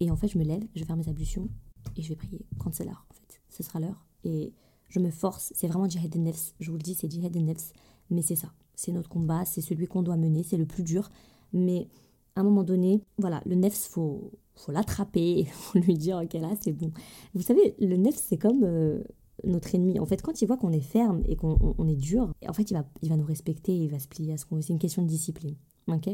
Et 0.00 0.10
en 0.10 0.16
fait 0.16 0.28
je 0.28 0.38
me 0.38 0.44
lève, 0.44 0.62
je 0.74 0.80
vais 0.80 0.86
faire 0.86 0.96
mes 0.96 1.08
ablutions 1.08 1.48
et 1.96 2.02
je 2.02 2.08
vais 2.08 2.16
prier 2.16 2.44
quand 2.58 2.74
c'est 2.74 2.84
l'heure 2.84 3.06
en 3.10 3.14
fait. 3.14 3.40
Ce 3.48 3.62
sera 3.62 3.80
l'heure. 3.80 4.06
Et 4.24 4.52
je 4.88 5.00
me 5.00 5.10
force, 5.10 5.52
c'est 5.54 5.66
vraiment 5.66 5.88
Jihad 5.88 6.14
nefs 6.16 6.54
je 6.60 6.70
vous 6.70 6.76
le 6.76 6.82
dis, 6.82 6.94
c'est 6.94 7.10
Jihad 7.10 7.34
nefs 7.36 7.72
mais 8.10 8.22
c'est 8.22 8.36
ça 8.36 8.52
c'est 8.76 8.92
notre 8.92 9.08
combat, 9.08 9.44
c'est 9.44 9.62
celui 9.62 9.86
qu'on 9.88 10.02
doit 10.02 10.16
mener, 10.16 10.42
c'est 10.44 10.58
le 10.58 10.66
plus 10.66 10.84
dur. 10.84 11.08
Mais 11.52 11.88
à 12.36 12.42
un 12.42 12.44
moment 12.44 12.62
donné, 12.62 13.02
voilà, 13.18 13.42
le 13.46 13.56
nefs, 13.56 13.88
faut, 13.88 14.30
faut 14.54 14.70
l'attraper, 14.70 15.40
il 15.40 15.46
faut 15.50 15.78
lui 15.78 15.94
dire, 15.94 16.20
ok, 16.22 16.34
là, 16.34 16.52
c'est 16.60 16.72
bon. 16.72 16.92
Vous 17.34 17.42
savez, 17.42 17.74
le 17.80 17.96
nefs, 17.96 18.16
c'est 18.16 18.36
comme 18.36 18.62
euh, 18.62 19.02
notre 19.42 19.74
ennemi. 19.74 19.98
En 19.98 20.06
fait, 20.06 20.22
quand 20.22 20.40
il 20.40 20.46
voit 20.46 20.58
qu'on 20.58 20.72
est 20.72 20.80
ferme 20.80 21.22
et 21.26 21.34
qu'on 21.34 21.88
est 21.88 21.96
dur, 21.96 22.30
en 22.46 22.52
fait, 22.52 22.70
il 22.70 22.74
va, 22.74 22.84
il 23.02 23.08
va 23.08 23.16
nous 23.16 23.26
respecter, 23.26 23.74
il 23.74 23.88
va 23.90 23.98
se 23.98 24.06
plier 24.06 24.34
à 24.34 24.36
ce 24.36 24.44
qu'on 24.44 24.56
veut. 24.56 24.62
C'est 24.62 24.74
une 24.74 24.78
question 24.78 25.02
de 25.02 25.08
discipline. 25.08 25.56
Ok? 25.88 26.10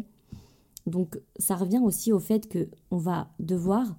Donc, 0.86 1.20
ça 1.38 1.56
revient 1.56 1.80
aussi 1.82 2.12
au 2.12 2.18
fait 2.18 2.48
qu'on 2.52 2.98
va 2.98 3.30
devoir 3.38 3.96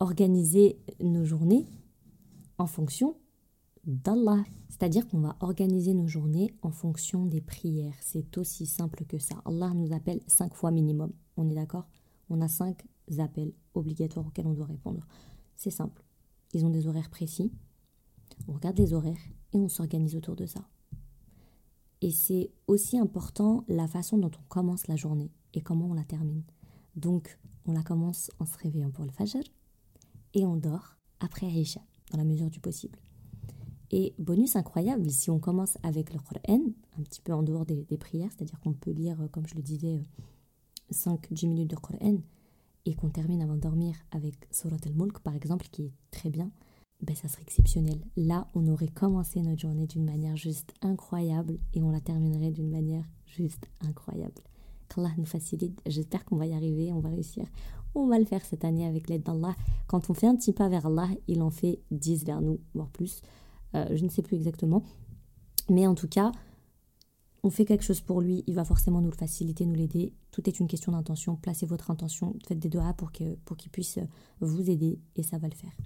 organiser 0.00 0.78
nos 1.00 1.24
journées 1.24 1.66
en 2.58 2.66
fonction 2.66 3.16
d'Allah. 3.84 4.44
C'est-à-dire 4.68 5.08
qu'on 5.08 5.20
va 5.20 5.36
organiser 5.40 5.94
nos 5.94 6.06
journées 6.06 6.54
en 6.62 6.70
fonction 6.70 7.24
des 7.26 7.40
prières. 7.40 7.94
C'est 8.00 8.36
aussi 8.36 8.66
simple 8.66 9.04
que 9.04 9.18
ça. 9.18 9.36
Allah 9.44 9.72
nous 9.74 9.92
appelle 9.92 10.20
cinq 10.26 10.54
fois 10.54 10.70
minimum. 10.70 11.12
On 11.36 11.48
est 11.48 11.54
d'accord? 11.54 11.88
On 12.30 12.40
a 12.40 12.48
cinq 12.48 12.84
appels 13.18 13.52
obligatoires 13.74 14.26
auxquels 14.26 14.46
on 14.46 14.52
doit 14.52 14.66
répondre. 14.66 15.06
C'est 15.56 15.70
simple. 15.70 16.04
Ils 16.52 16.64
ont 16.64 16.70
des 16.70 16.86
horaires 16.86 17.10
précis. 17.10 17.52
On 18.46 18.52
regarde 18.52 18.78
les 18.78 18.92
horaires 18.92 19.16
et 19.52 19.58
on 19.58 19.68
s'organise 19.68 20.16
autour 20.16 20.36
de 20.36 20.46
ça. 20.46 20.68
Et 22.00 22.10
c'est 22.10 22.50
aussi 22.66 22.98
important 22.98 23.64
la 23.68 23.88
façon 23.88 24.18
dont 24.18 24.30
on 24.38 24.48
commence 24.48 24.86
la 24.86 24.96
journée 24.96 25.32
et 25.54 25.60
comment 25.60 25.86
on 25.86 25.94
la 25.94 26.04
termine. 26.04 26.42
Donc, 26.96 27.38
on 27.66 27.72
la 27.72 27.82
commence 27.82 28.30
en 28.38 28.46
se 28.46 28.56
réveillant 28.58 28.90
pour 28.90 29.04
le 29.04 29.10
Fajr 29.10 29.42
et 30.34 30.46
on 30.46 30.56
dort 30.56 30.96
après 31.20 31.46
Aïcha, 31.46 31.80
dans 32.10 32.18
la 32.18 32.24
mesure 32.24 32.50
du 32.50 32.60
possible. 32.60 32.98
Et 33.90 34.14
bonus 34.18 34.56
incroyable, 34.56 35.10
si 35.10 35.30
on 35.30 35.38
commence 35.38 35.78
avec 35.82 36.12
le 36.12 36.18
Qur'an, 36.18 36.60
un 36.98 37.02
petit 37.02 37.20
peu 37.20 37.32
en 37.32 37.42
dehors 37.42 37.64
des, 37.64 37.84
prières, 37.98 38.30
c'est-à-dire 38.36 38.60
qu'on 38.60 38.74
peut 38.74 38.90
lire, 38.90 39.28
comme 39.32 39.46
je 39.46 39.54
le 39.54 39.62
disais, 39.62 40.02
5-10 40.92 41.48
minutes 41.48 41.70
de 41.70 41.76
Qur'an, 41.76 42.18
et 42.84 42.94
qu'on 42.94 43.10
termine 43.10 43.42
avant 43.42 43.54
de 43.54 43.60
dormir 43.60 43.96
avec 44.10 44.34
Surat 44.50 44.76
al-Mulk, 44.84 45.20
par 45.20 45.34
exemple, 45.34 45.66
qui 45.70 45.84
est 45.84 45.92
très 46.10 46.30
bien, 46.30 46.50
ben 47.00 47.14
ça 47.14 47.28
serait 47.28 47.42
exceptionnel. 47.42 48.00
Là, 48.16 48.46
on 48.54 48.66
aurait 48.68 48.88
commencé 48.88 49.40
notre 49.40 49.60
journée 49.60 49.86
d'une 49.86 50.04
manière 50.04 50.36
juste 50.36 50.72
incroyable, 50.82 51.58
et 51.72 51.82
on 51.82 51.90
la 51.90 52.00
terminerait 52.00 52.50
d'une 52.50 52.70
manière 52.70 53.04
juste 53.26 53.68
incroyable. 53.80 54.42
Qu'Allah 54.88 55.10
nous 55.18 55.26
facilite, 55.26 55.80
j'espère 55.86 56.24
qu'on 56.24 56.36
va 56.36 56.46
y 56.46 56.54
arriver, 56.54 56.92
on 56.92 57.00
va 57.00 57.10
réussir. 57.10 57.44
On 57.94 58.06
va 58.06 58.18
le 58.18 58.24
faire 58.24 58.44
cette 58.44 58.64
année 58.64 58.86
avec 58.86 59.08
l'aide 59.08 59.22
d'Allah. 59.22 59.54
Quand 59.86 60.10
on 60.10 60.14
fait 60.14 60.26
un 60.26 60.36
petit 60.36 60.52
pas 60.52 60.68
vers 60.68 60.86
Allah, 60.86 61.08
il 61.26 61.42
en 61.42 61.50
fait 61.50 61.80
10 61.90 62.24
vers 62.24 62.40
nous, 62.40 62.60
voire 62.74 62.88
plus. 62.88 63.22
Euh, 63.74 63.86
je 63.94 64.04
ne 64.04 64.08
sais 64.08 64.22
plus 64.22 64.36
exactement. 64.36 64.82
Mais 65.68 65.86
en 65.86 65.94
tout 65.94 66.08
cas, 66.08 66.32
on 67.42 67.50
fait 67.50 67.64
quelque 67.64 67.84
chose 67.84 68.00
pour 68.00 68.20
lui, 68.20 68.44
il 68.46 68.54
va 68.54 68.64
forcément 68.64 69.00
nous 69.00 69.10
le 69.10 69.16
faciliter, 69.16 69.64
nous 69.64 69.74
l'aider. 69.74 70.12
Tout 70.30 70.48
est 70.48 70.58
une 70.60 70.66
question 70.66 70.92
d'intention. 70.92 71.36
Placez 71.36 71.66
votre 71.66 71.90
intention, 71.90 72.34
faites 72.46 72.58
des 72.58 72.68
doigts 72.68 72.92
pour 72.94 73.12
qu'il 73.12 73.36
pour 73.44 73.56
puisse 73.56 73.98
vous 74.40 74.70
aider 74.70 74.98
et 75.16 75.22
ça 75.22 75.38
va 75.38 75.48
le 75.48 75.54
faire. 75.54 75.76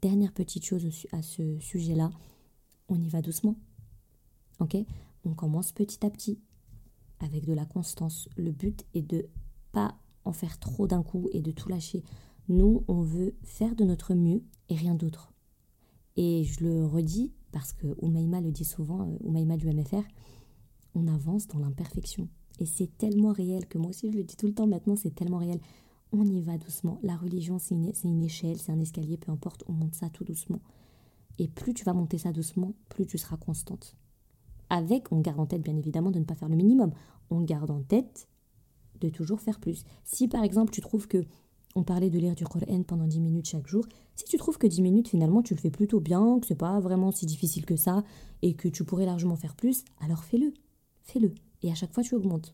Dernière 0.00 0.32
petite 0.32 0.64
chose 0.64 0.86
à 1.12 1.22
ce 1.22 1.58
sujet-là, 1.60 2.10
on 2.88 3.00
y 3.00 3.08
va 3.08 3.22
doucement. 3.22 3.56
Ok? 4.60 4.76
On 5.24 5.34
commence 5.34 5.72
petit 5.72 6.04
à 6.04 6.10
petit, 6.10 6.38
avec 7.20 7.44
de 7.44 7.52
la 7.52 7.64
constance. 7.64 8.28
Le 8.36 8.50
but 8.50 8.84
est 8.94 9.02
de 9.02 9.26
pas 9.72 9.96
en 10.24 10.32
faire 10.32 10.58
trop 10.58 10.86
d'un 10.86 11.02
coup 11.02 11.28
et 11.32 11.40
de 11.40 11.50
tout 11.50 11.68
lâcher. 11.68 12.02
Nous, 12.48 12.84
on 12.88 13.00
veut 13.00 13.34
faire 13.42 13.74
de 13.74 13.84
notre 13.84 14.14
mieux 14.14 14.42
et 14.68 14.74
rien 14.74 14.94
d'autre. 14.94 15.32
Et 16.16 16.44
je 16.44 16.64
le 16.64 16.84
redis 16.84 17.32
parce 17.52 17.72
que 17.72 17.94
Oumaima 18.00 18.40
le 18.40 18.50
dit 18.50 18.64
souvent, 18.64 19.02
euh, 19.02 19.16
Oumaima 19.20 19.56
du 19.56 19.68
MFR, 19.68 20.02
on 20.94 21.06
avance 21.08 21.46
dans 21.48 21.58
l'imperfection. 21.58 22.28
Et 22.60 22.66
c'est 22.66 22.96
tellement 22.98 23.32
réel 23.32 23.66
que 23.66 23.78
moi 23.78 23.90
aussi 23.90 24.10
je 24.10 24.16
le 24.16 24.24
dis 24.24 24.36
tout 24.36 24.46
le 24.46 24.54
temps 24.54 24.66
maintenant, 24.66 24.96
c'est 24.96 25.14
tellement 25.14 25.38
réel. 25.38 25.60
On 26.12 26.24
y 26.24 26.40
va 26.40 26.56
doucement. 26.58 27.00
La 27.02 27.16
religion, 27.16 27.58
c'est 27.58 27.74
une, 27.74 27.92
une, 28.04 28.22
échelle, 28.22 28.58
c'est 28.58 28.70
un 28.70 28.78
escalier, 28.78 29.16
peu 29.16 29.32
importe, 29.32 29.64
on 29.66 29.72
monte 29.72 29.94
ça 29.94 30.08
tout 30.10 30.24
doucement. 30.24 30.60
Et 31.38 31.48
plus 31.48 31.74
tu 31.74 31.84
vas 31.84 31.92
monter 31.92 32.18
ça 32.18 32.32
doucement, 32.32 32.74
plus 32.88 33.06
tu 33.06 33.18
seras 33.18 33.36
constante. 33.36 33.96
Avec, 34.74 35.12
on 35.12 35.20
garde 35.20 35.38
en 35.38 35.46
tête 35.46 35.62
bien 35.62 35.76
évidemment 35.76 36.10
de 36.10 36.18
ne 36.18 36.24
pas 36.24 36.34
faire 36.34 36.48
le 36.48 36.56
minimum. 36.56 36.90
On 37.30 37.40
garde 37.40 37.70
en 37.70 37.80
tête 37.80 38.26
de 39.00 39.08
toujours 39.08 39.40
faire 39.40 39.60
plus. 39.60 39.84
Si 40.02 40.26
par 40.26 40.42
exemple 40.42 40.72
tu 40.72 40.80
trouves 40.80 41.06
que 41.06 41.24
on 41.76 41.82
parlait 41.82 42.10
de 42.10 42.18
lire 42.18 42.34
du 42.34 42.44
Coran 42.44 42.82
pendant 42.84 43.06
10 43.06 43.20
minutes 43.20 43.48
chaque 43.48 43.66
jour. 43.66 43.84
Si 44.14 44.24
tu 44.24 44.36
trouves 44.36 44.58
que 44.58 44.66
10 44.68 44.80
minutes, 44.80 45.08
finalement, 45.08 45.42
tu 45.42 45.54
le 45.54 45.60
fais 45.60 45.72
plutôt 45.72 45.98
bien, 45.98 46.38
que 46.38 46.46
c'est 46.46 46.54
pas 46.54 46.78
vraiment 46.78 47.10
si 47.10 47.26
difficile 47.26 47.66
que 47.66 47.74
ça, 47.74 48.04
et 48.42 48.54
que 48.54 48.68
tu 48.68 48.84
pourrais 48.84 49.06
largement 49.06 49.34
faire 49.34 49.56
plus, 49.56 49.84
alors 50.00 50.22
fais-le. 50.22 50.54
Fais-le. 51.02 51.34
Et 51.62 51.72
à 51.72 51.74
chaque 51.74 51.92
fois, 51.92 52.04
tu 52.04 52.14
augmentes. 52.14 52.52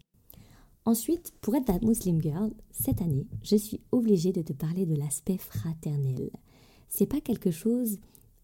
Ensuite, 0.87 1.35
pour 1.43 1.55
être 1.55 1.69
la 1.69 1.79
Muslim 1.81 2.23
Girl, 2.23 2.51
cette 2.71 3.03
année, 3.03 3.27
je 3.43 3.57
suis 3.57 3.83
obligée 3.93 4.33
de 4.33 4.41
te 4.41 4.55
parler 4.55 4.87
de 4.87 4.95
l'aspect 4.95 5.37
fraternel. 5.37 6.31
C'est 6.89 7.05
pas 7.05 7.21
quelque 7.21 7.51
chose 7.51 7.99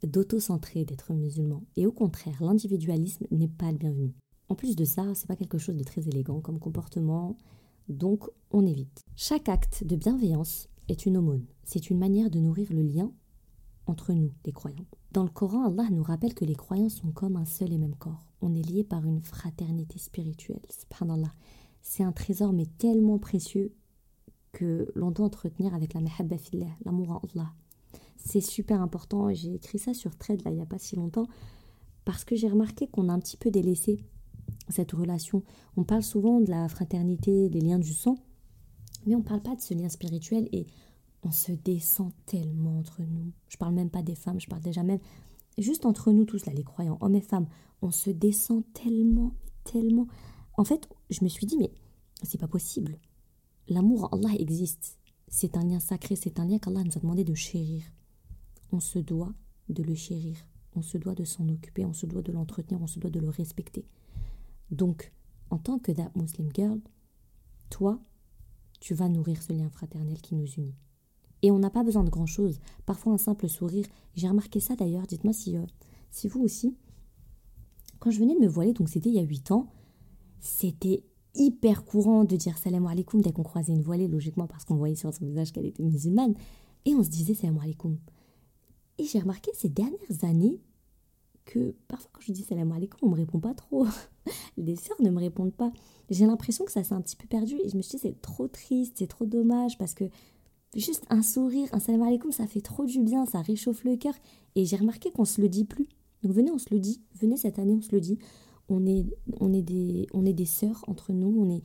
d'auto-centré 0.07 0.85
d'être 0.85 1.12
musulman. 1.12 1.62
Et 1.77 1.87
au 1.87 1.92
contraire, 1.92 2.42
l'individualisme 2.42 3.27
n'est 3.31 3.49
pas 3.49 3.73
le 3.73 3.79
bienvenu. 3.79 4.14
En 4.49 4.55
plus 4.55 4.77
de 4.77 4.85
ça, 4.85 5.14
c'est 5.14 5.27
pas 5.27 5.37
quelque 5.37 5.59
chose 5.59 5.77
de 5.77 5.85
très 5.85 6.09
élégant 6.09 6.40
comme 6.40 6.59
comportement 6.59 7.37
donc 7.88 8.29
on 8.51 8.66
évite. 8.66 9.05
Chaque 9.14 9.49
acte 9.49 9.85
de 9.85 9.97
bienveillance 9.97 10.69
est 10.88 11.07
une 11.07 11.16
aumône. 11.16 11.47
C'est 11.64 11.90
une 11.90 11.99
manière 11.99 12.31
de 12.31 12.40
nourrir 12.40 12.73
le 12.73 12.83
lien 12.83 13.12
entre 13.87 14.12
nous, 14.12 14.33
les 14.45 14.53
croyants. 14.53 14.87
Dans 15.12 15.23
le 15.23 15.31
Coran, 15.31 15.66
Allah 15.66 15.88
nous 15.90 16.03
rappelle 16.03 16.35
que 16.35 16.45
les 16.45 16.57
croyants 16.57 16.88
sont 16.88 17.12
comme 17.12 17.37
un 17.37 17.45
seul 17.45 17.73
et 17.73 17.79
même 17.79 17.95
corps. 17.95 18.25
On 18.40 18.55
est 18.55 18.69
liés 18.69 18.85
par 18.85 19.07
une 19.07 19.23
fraternité 19.23 19.99
spirituelle. 19.99 20.61
Subhanallah. 20.69 21.33
C'est 21.83 22.03
un 22.03 22.12
trésor 22.12 22.53
mais 22.53 22.66
tellement 22.79 23.19
précieux 23.19 23.73
que 24.51 24.90
l'on 24.95 25.12
doit 25.12 25.27
entretenir 25.27 25.75
avec 25.75 25.95
la 25.95 26.01
mahabba 26.01 26.37
l'amour 26.85 27.11
en 27.12 27.21
Allah. 27.35 27.53
C'est 28.16 28.40
super 28.40 28.81
important. 28.81 29.33
J'ai 29.33 29.55
écrit 29.55 29.79
ça 29.79 29.94
sur 29.94 30.16
Trade 30.16 30.42
là 30.44 30.50
il 30.50 30.57
n'y 30.57 30.62
a 30.62 30.66
pas 30.66 30.79
si 30.79 30.96
longtemps 30.96 31.26
parce 32.05 32.24
que 32.24 32.37
j'ai 32.37 32.48
remarqué 32.48 32.87
qu'on 32.87 33.09
a 33.09 33.12
un 33.12 33.18
petit 33.18 33.37
peu 33.37 33.50
délaissé 33.50 34.05
cette 34.68 34.92
relation. 34.92 35.42
On 35.76 35.85
parle 35.85 36.02
souvent 36.02 36.40
de 36.40 36.50
la 36.50 36.68
fraternité, 36.68 37.48
des 37.50 37.61
liens 37.61 37.79
du 37.79 37.92
sang, 37.92 38.16
mais 39.07 39.14
on 39.14 39.18
ne 39.18 39.24
parle 39.24 39.42
pas 39.42 39.55
de 39.55 39.61
ce 39.61 39.74
lien 39.74 39.88
spirituel 39.88 40.48
et 40.52 40.66
on 41.22 41.31
se 41.31 41.52
descend 41.52 42.12
tellement 42.24 42.79
entre 42.79 43.02
nous. 43.02 43.33
Je 43.48 43.57
parle 43.57 43.74
même 43.74 43.90
pas 43.90 44.02
des 44.02 44.14
femmes, 44.14 44.40
je 44.40 44.46
parle 44.48 44.62
déjà 44.62 44.83
même 44.83 45.00
juste 45.59 45.87
entre 45.87 46.12
nous 46.12 46.24
tous 46.24 46.46
là, 46.46 46.52
les 46.52 46.64
croyants, 46.64 46.98
hommes 47.00 47.14
et 47.14 47.20
femmes, 47.20 47.48
on 47.83 47.90
se 47.90 48.11
descend 48.11 48.62
tellement, 48.72 49.33
tellement. 49.64 50.07
En 50.57 50.64
fait, 50.64 50.88
je 51.11 51.24
me 51.24 51.29
suis 51.29 51.46
dit 51.46 51.57
mais 51.59 51.72
c'est 52.22 52.40
pas 52.40 52.48
possible. 52.48 52.98
L'amour 53.68 54.09
en 54.12 54.18
Allah 54.18 54.35
existe. 54.38 54.98
C'est 55.29 55.57
un 55.57 55.64
lien 55.64 55.81
sacré, 55.81 56.14
c'est 56.14 56.38
un 56.38 56.46
lien 56.46 56.59
qu'Allah 56.59 56.85
nous 56.85 56.96
a 56.96 57.00
demandé 57.00 57.24
de 57.24 57.35
chérir. 57.35 57.83
On 58.72 58.81
se 58.81 58.98
doit 58.98 59.33
de 59.68 59.83
le 59.83 59.94
chérir, 59.94 60.37
on 60.74 60.83
se 60.83 60.98
doit 60.98 61.14
de 61.14 61.24
s'en 61.24 61.48
occuper, 61.48 61.85
on 61.85 61.92
se 61.92 62.07
doit 62.07 62.22
de 62.22 62.33
l'entretenir, 62.33 62.81
on 62.83 62.87
se 62.87 62.98
doit 62.98 63.11
de 63.11 63.20
le 63.20 63.29
respecter. 63.29 63.85
Donc, 64.70 65.12
en 65.50 65.59
tant 65.59 65.79
que 65.79 65.92
That 65.92 66.11
Muslim 66.16 66.50
Girl, 66.55 66.81
toi, 67.70 68.00
tu 68.81 68.94
vas 68.94 69.09
nourrir 69.09 69.42
ce 69.42 69.52
lien 69.52 69.70
fraternel 69.70 70.20
qui 70.20 70.35
nous 70.35 70.46
unit. 70.46 70.74
Et 71.42 71.50
on 71.50 71.59
n'a 71.59 71.70
pas 71.70 71.85
besoin 71.85 72.05
de 72.05 72.11
grand-chose. 72.11 72.59
Parfois, 72.87 73.12
un 73.12 73.18
simple 73.18 73.48
sourire. 73.48 73.87
J'ai 74.14 74.29
remarqué 74.29 74.61
ça 74.61 74.74
d'ailleurs. 74.74 75.07
Dites-moi 75.07 75.33
si, 75.33 75.57
euh, 75.57 75.64
si 76.11 76.29
vous 76.29 76.40
aussi. 76.40 76.76
Quand 77.98 78.11
je 78.11 78.18
venais 78.18 78.35
de 78.35 78.40
me 78.40 78.48
voiler, 78.48 78.72
donc 78.72 78.88
c'était 78.88 79.09
il 79.09 79.14
y 79.14 79.18
a 79.18 79.22
8 79.22 79.52
ans, 79.52 79.68
c'était 80.40 81.02
hyper 81.35 81.85
courant 81.85 82.24
de 82.24 82.37
dire 82.37 82.59
salam 82.59 82.87
alaikum 82.87 83.20
dès 83.20 83.33
qu'on 83.33 83.42
croisait 83.42 83.72
une 83.72 83.83
voilée, 83.83 84.09
logiquement 84.09 84.46
parce 84.46 84.64
qu'on 84.64 84.76
voyait 84.76 84.94
sur 84.94 85.12
son 85.12 85.26
visage 85.26 85.52
qu'elle 85.52 85.66
était 85.66 85.83
musulmane. 85.83 86.35
Et 86.85 86.94
on 86.94 87.02
se 87.02 87.11
disait 87.11 87.35
salam 87.35 87.59
alaikum. 87.59 87.98
Et 88.98 89.04
j'ai 89.04 89.18
remarqué 89.18 89.50
ces 89.54 89.68
dernières 89.68 90.24
années 90.24 90.61
que 91.44 91.74
parfois 91.88 92.11
quand 92.12 92.22
je 92.22 92.32
dis 92.32 92.42
salam 92.42 92.72
alaikum, 92.72 92.98
on 93.02 93.11
me 93.11 93.14
répond 93.14 93.38
pas 93.38 93.54
trop. 93.54 93.87
Les 94.56 94.76
sœurs 94.76 95.00
ne 95.00 95.11
me 95.11 95.18
répondent 95.18 95.54
pas. 95.54 95.72
J'ai 96.11 96.26
l'impression 96.26 96.64
que 96.64 96.72
ça 96.72 96.82
s'est 96.82 96.94
un 96.94 97.00
petit 97.00 97.16
peu 97.16 97.26
perdu 97.26 97.56
et 97.62 97.68
je 97.68 97.76
me 97.76 97.82
suis 97.82 97.98
dit 97.98 98.02
c'est 98.02 98.20
trop 98.20 98.48
triste, 98.48 98.94
c'est 98.96 99.06
trop 99.06 99.26
dommage 99.26 99.78
parce 99.78 99.94
que 99.94 100.04
juste 100.74 101.04
un 101.11 101.22
sourire, 101.22 101.68
un 101.72 101.78
salam 101.78 102.02
alaikum, 102.02 102.32
ça 102.32 102.46
fait 102.46 102.61
trop 102.61 102.85
du 102.85 103.00
bien, 103.00 103.26
ça 103.26 103.42
réchauffe 103.42 103.85
le 103.85 103.96
cœur. 103.96 104.14
Et 104.54 104.64
j'ai 104.64 104.76
remarqué 104.76 105.11
qu'on 105.11 105.24
se 105.24 105.40
le 105.40 105.48
dit 105.48 105.64
plus. 105.64 105.88
Donc 106.22 106.32
venez, 106.32 106.50
on 106.50 106.59
se 106.59 106.72
le 106.72 106.80
dit. 106.80 107.02
Venez 107.14 107.37
cette 107.37 107.59
année, 107.59 107.74
on 107.74 107.82
se 107.82 107.92
le 107.92 108.00
dit. 108.00 108.18
On 108.68 108.85
est, 108.87 109.06
on 109.38 109.52
est 109.52 109.62
des, 109.62 110.06
on 110.12 110.26
est 110.26 110.32
des 110.32 110.46
sœurs 110.46 110.82
entre 110.88 111.12
nous. 111.12 111.35
On 111.38 111.50
est, 111.50 111.62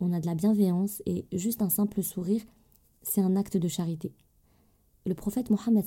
on 0.00 0.12
a 0.12 0.20
de 0.20 0.26
la 0.26 0.34
bienveillance 0.34 1.02
et 1.06 1.26
juste 1.32 1.62
un 1.62 1.70
simple 1.70 2.02
sourire, 2.02 2.42
c'est 3.02 3.20
un 3.20 3.36
acte 3.36 3.56
de 3.56 3.68
charité. 3.68 4.12
Le 5.06 5.14
prophète 5.14 5.50
Mohammed 5.50 5.84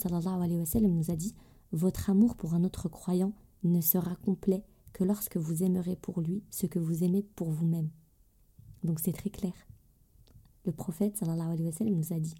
nous 0.83 1.11
a 1.11 1.15
dit 1.15 1.33
Votre 1.71 2.11
amour 2.11 2.35
pour 2.35 2.53
un 2.53 2.63
autre 2.63 2.87
croyant 2.87 3.33
ne 3.63 3.81
sera 3.81 4.15
complet 4.15 4.63
que 4.93 5.03
lorsque 5.03 5.37
vous 5.37 5.63
aimerez 5.63 5.95
pour 5.95 6.21
lui 6.21 6.43
ce 6.51 6.67
que 6.67 6.77
vous 6.77 7.03
aimez 7.03 7.23
pour 7.35 7.49
vous-même. 7.49 7.89
Donc 8.83 8.99
c'est 8.99 9.13
très 9.13 9.31
clair. 9.31 9.53
Le 10.65 10.71
prophète 10.71 11.19
nous 11.23 12.13
a 12.13 12.19
dit 12.19 12.35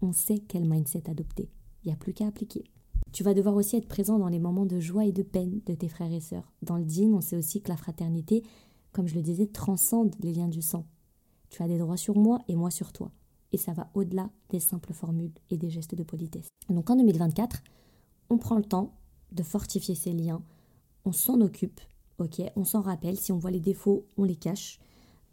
On 0.00 0.12
sait 0.12 0.38
quel 0.38 0.66
mindset 0.66 1.10
adopter. 1.10 1.50
Il 1.84 1.88
n'y 1.88 1.92
a 1.92 1.96
plus 1.96 2.14
qu'à 2.14 2.26
appliquer. 2.26 2.64
Tu 3.12 3.22
vas 3.22 3.34
devoir 3.34 3.54
aussi 3.54 3.76
être 3.76 3.88
présent 3.88 4.18
dans 4.18 4.28
les 4.28 4.38
moments 4.38 4.64
de 4.64 4.80
joie 4.80 5.04
et 5.04 5.12
de 5.12 5.22
peine 5.22 5.60
de 5.66 5.74
tes 5.74 5.88
frères 5.88 6.12
et 6.12 6.20
sœurs. 6.20 6.50
Dans 6.62 6.78
le 6.78 6.84
dîne, 6.84 7.14
on 7.14 7.20
sait 7.20 7.36
aussi 7.36 7.60
que 7.60 7.68
la 7.68 7.76
fraternité, 7.76 8.42
comme 8.92 9.06
je 9.06 9.16
le 9.16 9.22
disais, 9.22 9.48
transcende 9.48 10.14
les 10.20 10.32
liens 10.32 10.48
du 10.48 10.62
sang. 10.62 10.86
Tu 11.50 11.62
as 11.62 11.68
des 11.68 11.76
droits 11.76 11.98
sur 11.98 12.16
moi 12.16 12.38
et 12.48 12.56
moi 12.56 12.70
sur 12.70 12.90
toi 12.90 13.12
et 13.52 13.58
ça 13.58 13.72
va 13.72 13.90
au-delà 13.94 14.30
des 14.50 14.60
simples 14.60 14.92
formules 14.92 15.32
et 15.50 15.56
des 15.56 15.70
gestes 15.70 15.94
de 15.94 16.02
politesse. 16.02 16.48
Donc 16.68 16.90
en 16.90 16.96
2024, 16.96 17.62
on 18.30 18.38
prend 18.38 18.56
le 18.56 18.64
temps 18.64 18.94
de 19.30 19.42
fortifier 19.42 19.94
ces 19.94 20.12
liens, 20.12 20.42
on 21.04 21.12
s'en 21.12 21.40
occupe, 21.40 21.80
ok, 22.18 22.42
on 22.56 22.64
s'en 22.64 22.80
rappelle, 22.80 23.18
si 23.18 23.32
on 23.32 23.38
voit 23.38 23.50
les 23.50 23.60
défauts, 23.60 24.06
on 24.16 24.24
les 24.24 24.36
cache, 24.36 24.78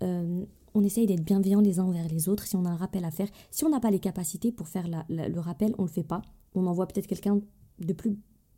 euh, 0.04 0.46
on 0.74 0.84
essaye 0.84 1.06
d'être 1.08 1.24
bienveillants 1.24 1.62
les 1.62 1.80
uns 1.80 1.86
envers 1.86 2.08
les 2.08 2.30
autres, 2.30 2.46
si 2.46 2.56
on 2.56 2.66
a 2.66 2.70
un 2.70 2.76
rappel 2.76 3.06
à 3.06 3.12
faire, 3.12 3.30
si 3.52 3.66
on 3.66 3.70
n'a 3.70 3.80
pas 3.80 3.92
les 3.92 4.00
capacités 4.00 4.52
pour 4.52 4.68
faire 4.68 4.88
le 5.10 5.40
rappel, 5.40 5.74
on 5.78 5.84
ne 5.84 5.88
le 5.88 5.94
fait 5.94 6.04
pas, 6.04 6.22
on 6.56 6.68
envoie 6.68 6.88
peut-être 6.88 7.08
quelqu'un 7.08 7.42
de 7.80 7.94
plus 7.94 8.18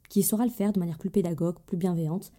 qui 0.09 0.23
saura 0.23 0.45
le 0.45 0.51
faire 0.51 0.73
de 0.73 0.79
manière 0.79 0.97
plus 0.97 1.09
pédagogue, 1.09 1.59
plus 1.65 1.77
bienveillante, 1.77 2.31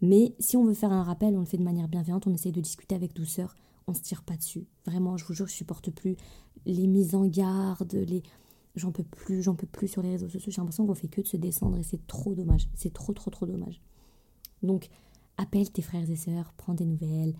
mais 0.00 0.34
si 0.38 0.56
on 0.56 0.64
veut 0.64 0.74
faire 0.74 0.92
un 0.92 1.02
rappel, 1.02 1.36
on 1.36 1.40
le 1.40 1.46
fait 1.46 1.58
de 1.58 1.64
manière 1.64 1.88
bienveillante, 1.88 2.26
on 2.26 2.32
essaye 2.32 2.52
de 2.52 2.60
discuter 2.60 2.94
avec 2.94 3.14
douceur, 3.14 3.54
on 3.86 3.94
se 3.94 4.02
tire 4.02 4.22
pas 4.22 4.36
dessus. 4.36 4.66
Vraiment, 4.86 5.16
je 5.16 5.24
vous 5.24 5.34
jure, 5.34 5.46
je 5.46 5.54
supporte 5.54 5.90
plus 5.90 6.16
les 6.66 6.86
mises 6.86 7.14
en 7.14 7.26
garde, 7.26 7.92
les 7.92 8.22
j'en 8.76 8.92
peux 8.92 9.04
plus, 9.04 9.42
j'en 9.42 9.54
peux 9.54 9.66
plus 9.66 9.88
sur 9.88 10.02
les 10.02 10.10
réseaux 10.10 10.28
sociaux. 10.28 10.52
J'ai 10.52 10.60
l'impression 10.60 10.86
qu'on 10.86 10.94
fait 10.94 11.08
que 11.08 11.20
de 11.20 11.26
se 11.26 11.36
descendre 11.36 11.78
et 11.78 11.82
c'est 11.82 12.06
trop 12.06 12.34
dommage. 12.34 12.68
C'est 12.74 12.92
trop, 12.92 13.12
trop, 13.12 13.30
trop 13.30 13.46
dommage. 13.46 13.80
Donc, 14.62 14.88
appelle 15.36 15.70
tes 15.70 15.82
frères 15.82 16.08
et 16.08 16.16
sœurs, 16.16 16.52
prends 16.56 16.74
des 16.74 16.84
nouvelles, 16.84 17.34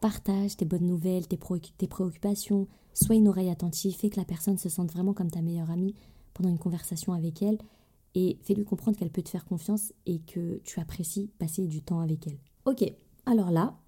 partage 0.00 0.56
tes 0.56 0.64
bonnes 0.64 0.86
nouvelles, 0.86 1.26
tes, 1.26 1.38
tes 1.76 1.88
préoccupations, 1.88 2.66
sois 2.94 3.14
une 3.14 3.28
oreille 3.28 3.50
attentive, 3.50 3.94
fais 3.94 4.10
que 4.10 4.18
la 4.18 4.24
personne 4.24 4.58
se 4.58 4.68
sente 4.68 4.92
vraiment 4.92 5.14
comme 5.14 5.30
ta 5.30 5.42
meilleure 5.42 5.70
amie 5.70 5.94
pendant 6.34 6.50
une 6.50 6.58
conversation 6.58 7.12
avec 7.12 7.42
elle 7.42 7.58
et 8.14 8.38
fais-lui 8.42 8.64
comprendre 8.64 8.96
qu'elle 8.96 9.10
peut 9.10 9.22
te 9.22 9.28
faire 9.28 9.44
confiance 9.44 9.92
et 10.06 10.20
que 10.20 10.60
tu 10.64 10.80
apprécies 10.80 11.30
passer 11.38 11.66
du 11.66 11.82
temps 11.82 12.00
avec 12.00 12.26
elle. 12.26 12.38
Ok, 12.64 12.84
alors 13.26 13.50
là, 13.50 13.78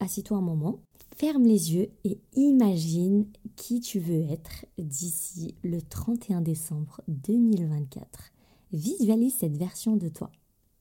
assis-toi 0.00 0.38
un 0.38 0.42
moment, 0.42 0.80
ferme 1.16 1.44
les 1.44 1.74
yeux 1.74 1.90
et 2.04 2.18
imagine 2.34 3.26
qui 3.56 3.80
tu 3.80 4.00
veux 4.00 4.22
être 4.30 4.66
d'ici 4.78 5.54
le 5.62 5.80
31 5.80 6.40
décembre 6.40 7.00
2024. 7.08 8.32
Visualise 8.72 9.34
cette 9.34 9.56
version 9.56 9.96
de 9.96 10.08
toi. 10.08 10.30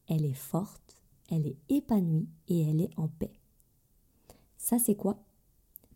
Elle 0.08 0.26
est 0.26 0.34
forte, 0.34 1.04
elle 1.30 1.46
est 1.46 1.58
épanouie 1.70 2.28
et 2.48 2.62
elle 2.62 2.82
est 2.82 2.98
en 2.98 3.08
paix. 3.08 3.34
Ça, 4.58 4.80
c'est 4.80 4.96
quoi? 4.96 5.24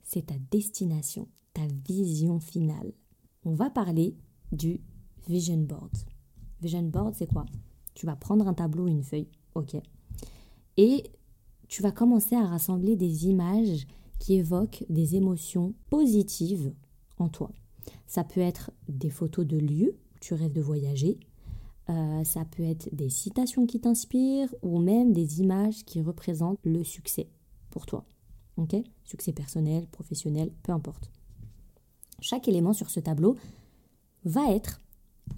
C'est 0.04 0.28
ta 0.28 0.36
destination, 0.52 1.28
ta 1.54 1.62
vision 1.88 2.40
finale. 2.40 2.92
On 3.46 3.54
va 3.54 3.70
parler 3.70 4.16
du 4.52 4.82
vision 5.28 5.58
board. 5.58 5.92
Vision 6.62 6.84
board, 6.84 7.16
c'est 7.16 7.32
quoi? 7.32 7.46
Tu 7.94 8.06
vas 8.06 8.16
prendre 8.16 8.48
un 8.48 8.54
tableau, 8.54 8.88
une 8.88 9.04
feuille, 9.04 9.28
ok 9.56 9.76
Et 10.78 11.04
tu 11.74 11.82
vas 11.82 11.92
commencer 11.92 12.36
à 12.36 12.46
rassembler 12.46 12.96
des 12.96 13.26
images 13.26 13.88
qui 14.20 14.36
évoquent 14.36 14.86
des 14.90 15.16
émotions 15.16 15.74
positives 15.90 16.72
en 17.18 17.30
toi. 17.30 17.50
Ça 18.06 18.24
peut 18.24 18.42
être 18.42 18.70
des 18.88 19.10
photos 19.10 19.48
de 19.48 19.58
lieux 19.58 19.98
où 20.14 20.20
tu 20.22 20.36
rêves 20.36 20.54
de 20.54 20.62
voyager, 20.62 21.18
euh, 21.90 22.24
ça 22.24 22.46
peut 22.46 22.62
être 22.62 22.94
des 22.94 23.10
citations 23.10 23.66
qui 23.66 23.80
t'inspirent 23.80 24.54
ou 24.62 24.78
même 24.78 25.14
des 25.14 25.42
images 25.42 25.84
qui 25.84 26.00
représentent 26.00 26.60
le 26.64 26.84
succès 26.84 27.28
pour 27.72 27.88
toi. 27.88 28.06
Ok? 28.58 28.76
Succès 29.04 29.34
personnel, 29.34 29.88
professionnel, 29.88 30.52
peu 30.62 30.74
importe. 30.74 31.10
Chaque 32.20 32.48
élément 32.48 32.74
sur 32.74 32.92
ce 32.92 33.00
tableau 33.00 33.36
va 34.26 34.52
être 34.52 34.80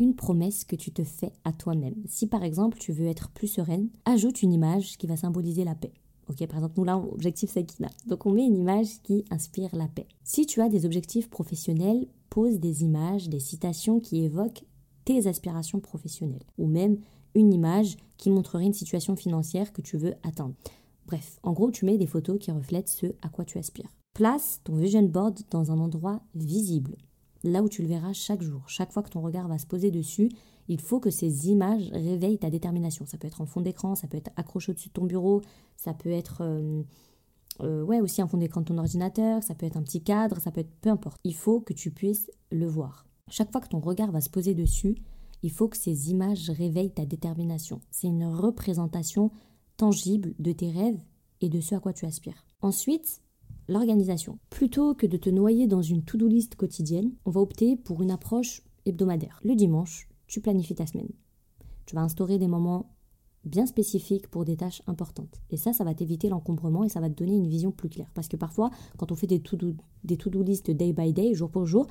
une 0.01 0.15
promesse 0.15 0.65
que 0.65 0.75
tu 0.75 0.91
te 0.91 1.05
fais 1.05 1.31
à 1.45 1.53
toi-même. 1.53 1.95
Si 2.07 2.27
par 2.27 2.43
exemple 2.43 2.77
tu 2.77 2.91
veux 2.91 3.07
être 3.07 3.29
plus 3.29 3.47
sereine, 3.47 3.87
ajoute 4.03 4.41
une 4.41 4.51
image 4.51 4.97
qui 4.97 5.07
va 5.07 5.15
symboliser 5.15 5.63
la 5.63 5.75
paix. 5.75 5.93
Ok, 6.29 6.45
par 6.47 6.57
exemple, 6.57 6.73
nous 6.77 6.83
là, 6.83 6.97
objectif 6.97 7.51
Sakina. 7.51 7.89
Donc 8.07 8.25
on 8.25 8.31
met 8.31 8.45
une 8.45 8.57
image 8.57 9.01
qui 9.03 9.25
inspire 9.29 9.69
la 9.75 9.87
paix. 9.87 10.07
Si 10.23 10.45
tu 10.45 10.61
as 10.61 10.69
des 10.69 10.85
objectifs 10.85 11.29
professionnels, 11.29 12.07
pose 12.29 12.59
des 12.59 12.83
images, 12.83 13.29
des 13.29 13.39
citations 13.39 13.99
qui 13.99 14.23
évoquent 14.23 14.63
tes 15.05 15.27
aspirations 15.27 15.79
professionnelles. 15.79 16.43
Ou 16.57 16.67
même 16.67 16.97
une 17.35 17.53
image 17.53 17.97
qui 18.17 18.31
montrerait 18.31 18.65
une 18.65 18.73
situation 18.73 19.15
financière 19.15 19.71
que 19.71 19.81
tu 19.81 19.97
veux 19.97 20.15
atteindre. 20.23 20.55
Bref, 21.05 21.39
en 21.43 21.53
gros, 21.53 21.69
tu 21.69 21.85
mets 21.85 21.97
des 21.97 22.07
photos 22.07 22.39
qui 22.39 22.51
reflètent 22.51 22.89
ce 22.89 23.07
à 23.21 23.29
quoi 23.29 23.45
tu 23.45 23.59
aspires. 23.59 23.93
Place 24.13 24.61
ton 24.63 24.75
vision 24.75 25.03
board 25.03 25.41
dans 25.51 25.71
un 25.71 25.79
endroit 25.79 26.21
visible, 26.33 26.95
là 27.43 27.61
où 27.61 27.69
tu 27.69 27.81
le 27.81 27.87
verras 27.87 28.13
chaque 28.13 28.41
jour. 28.41 28.63
Chaque 28.67 28.91
fois 28.91 29.03
que 29.03 29.09
ton 29.09 29.21
regard 29.21 29.47
va 29.47 29.59
se 29.59 29.67
poser 29.67 29.91
dessus, 29.91 30.29
il 30.67 30.81
faut 30.81 30.99
que 30.99 31.09
ces 31.09 31.49
images 31.49 31.89
réveillent 31.91 32.39
ta 32.39 32.49
détermination. 32.49 33.05
Ça 33.05 33.17
peut 33.17 33.27
être 33.27 33.41
en 33.41 33.45
fond 33.45 33.61
d'écran, 33.61 33.95
ça 33.95 34.07
peut 34.07 34.17
être 34.17 34.31
accroché 34.35 34.71
au-dessus 34.71 34.89
de 34.89 34.93
ton 34.93 35.05
bureau, 35.05 35.41
ça 35.75 35.93
peut 35.93 36.11
être 36.11 36.41
euh, 36.41 36.83
euh, 37.61 37.83
ouais, 37.83 38.01
aussi 38.01 38.21
un 38.21 38.27
fond 38.27 38.37
d'écran 38.37 38.61
de 38.61 38.65
ton 38.65 38.77
ordinateur, 38.77 39.43
ça 39.43 39.55
peut 39.55 39.65
être 39.65 39.77
un 39.77 39.83
petit 39.83 40.01
cadre, 40.01 40.39
ça 40.39 40.51
peut 40.51 40.61
être 40.61 40.73
peu 40.81 40.89
importe. 40.89 41.17
Il 41.23 41.35
faut 41.35 41.61
que 41.61 41.73
tu 41.73 41.91
puisses 41.91 42.29
le 42.51 42.67
voir. 42.67 43.05
Chaque 43.29 43.51
fois 43.51 43.61
que 43.61 43.69
ton 43.69 43.79
regard 43.79 44.11
va 44.11 44.21
se 44.21 44.29
poser 44.29 44.53
dessus, 44.53 44.95
il 45.41 45.51
faut 45.51 45.67
que 45.67 45.77
ces 45.77 46.09
images 46.09 46.49
réveillent 46.49 46.93
ta 46.93 47.05
détermination. 47.05 47.79
C'est 47.91 48.07
une 48.07 48.25
représentation 48.25 49.31
tangible 49.77 50.33
de 50.39 50.51
tes 50.51 50.71
rêves 50.71 50.99
et 51.41 51.49
de 51.49 51.59
ce 51.59 51.75
à 51.75 51.79
quoi 51.79 51.93
tu 51.93 52.05
aspires. 52.05 52.45
Ensuite, 52.61 53.21
l'organisation. 53.67 54.39
Plutôt 54.49 54.95
que 54.95 55.05
de 55.05 55.17
te 55.17 55.29
noyer 55.29 55.67
dans 55.67 55.81
une 55.81 56.03
to-do 56.03 56.27
list 56.27 56.55
quotidienne, 56.55 57.11
on 57.25 57.31
va 57.31 57.41
opter 57.41 57.75
pour 57.75 58.01
une 58.01 58.11
approche 58.11 58.63
hebdomadaire. 58.85 59.39
Le 59.43 59.55
dimanche, 59.55 60.07
tu 60.35 60.41
planifies 60.41 60.75
ta 60.75 60.85
semaine. 60.85 61.07
Tu 61.85 61.95
vas 61.95 62.01
instaurer 62.01 62.37
des 62.37 62.49
moments 62.49 62.89
bien 63.45 63.65
spécifiques 63.65 64.27
pour 64.27 64.43
des 64.43 64.57
tâches 64.57 64.81
importantes. 64.85 65.39
Et 65.49 65.55
ça, 65.55 65.71
ça 65.71 65.85
va 65.85 65.93
t'éviter 65.93 66.27
l'encombrement 66.27 66.83
et 66.83 66.89
ça 66.89 66.99
va 66.99 67.09
te 67.09 67.15
donner 67.15 67.37
une 67.37 67.47
vision 67.47 67.71
plus 67.71 67.87
claire. 67.87 68.11
Parce 68.13 68.27
que 68.27 68.35
parfois, 68.35 68.69
quand 68.97 69.13
on 69.13 69.15
fait 69.15 69.27
des 69.27 69.39
to-do, 69.39 69.75
des 70.03 70.17
to-do 70.17 70.43
list 70.43 70.69
day 70.71 70.91
by 70.91 71.13
day, 71.13 71.33
jour 71.33 71.49
pour 71.49 71.65
jour, 71.65 71.87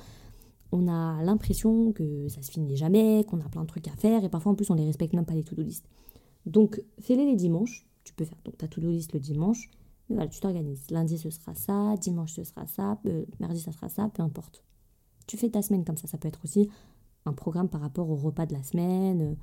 on 0.71 0.87
a 0.87 1.23
l'impression 1.23 1.91
que 1.91 2.27
ça 2.27 2.43
se 2.43 2.51
finit 2.51 2.75
jamais, 2.75 3.23
qu'on 3.27 3.39
a 3.39 3.49
plein 3.49 3.63
de 3.63 3.67
trucs 3.67 3.87
à 3.87 3.95
faire 3.95 4.23
et 4.23 4.29
parfois 4.29 4.51
en 4.51 4.55
plus 4.55 4.69
on 4.69 4.75
les 4.75 4.85
respecte 4.85 5.13
même 5.13 5.25
pas 5.25 5.33
les 5.33 5.43
to-do 5.43 5.63
list. 5.63 5.89
Donc, 6.45 6.79
fais-les 6.99 7.25
les 7.25 7.35
dimanches. 7.35 7.87
Tu 8.03 8.13
peux 8.13 8.25
faire 8.25 8.37
donc 8.45 8.59
ta 8.59 8.67
to-do 8.67 8.91
list 8.91 9.13
le 9.13 9.19
dimanche. 9.19 9.71
Mais 10.09 10.17
voilà, 10.17 10.29
tu 10.29 10.39
t'organises. 10.39 10.91
Lundi 10.91 11.17
ce 11.17 11.31
sera 11.31 11.55
ça, 11.55 11.95
dimanche 11.99 12.33
ce 12.33 12.43
sera 12.43 12.67
ça, 12.67 12.99
euh, 13.07 13.25
mardi 13.39 13.59
ça 13.59 13.71
sera 13.71 13.89
ça, 13.89 14.07
peu 14.13 14.21
importe. 14.21 14.63
Tu 15.25 15.35
fais 15.35 15.49
ta 15.49 15.63
semaine 15.63 15.83
comme 15.83 15.97
ça. 15.97 16.05
Ça 16.05 16.19
peut 16.19 16.27
être 16.27 16.41
aussi 16.43 16.69
un 17.25 17.33
programme 17.33 17.69
par 17.69 17.81
rapport 17.81 18.09
au 18.09 18.15
repas 18.15 18.45
de 18.45 18.53
la 18.53 18.63
semaine. 18.63 19.21
Euh, 19.21 19.35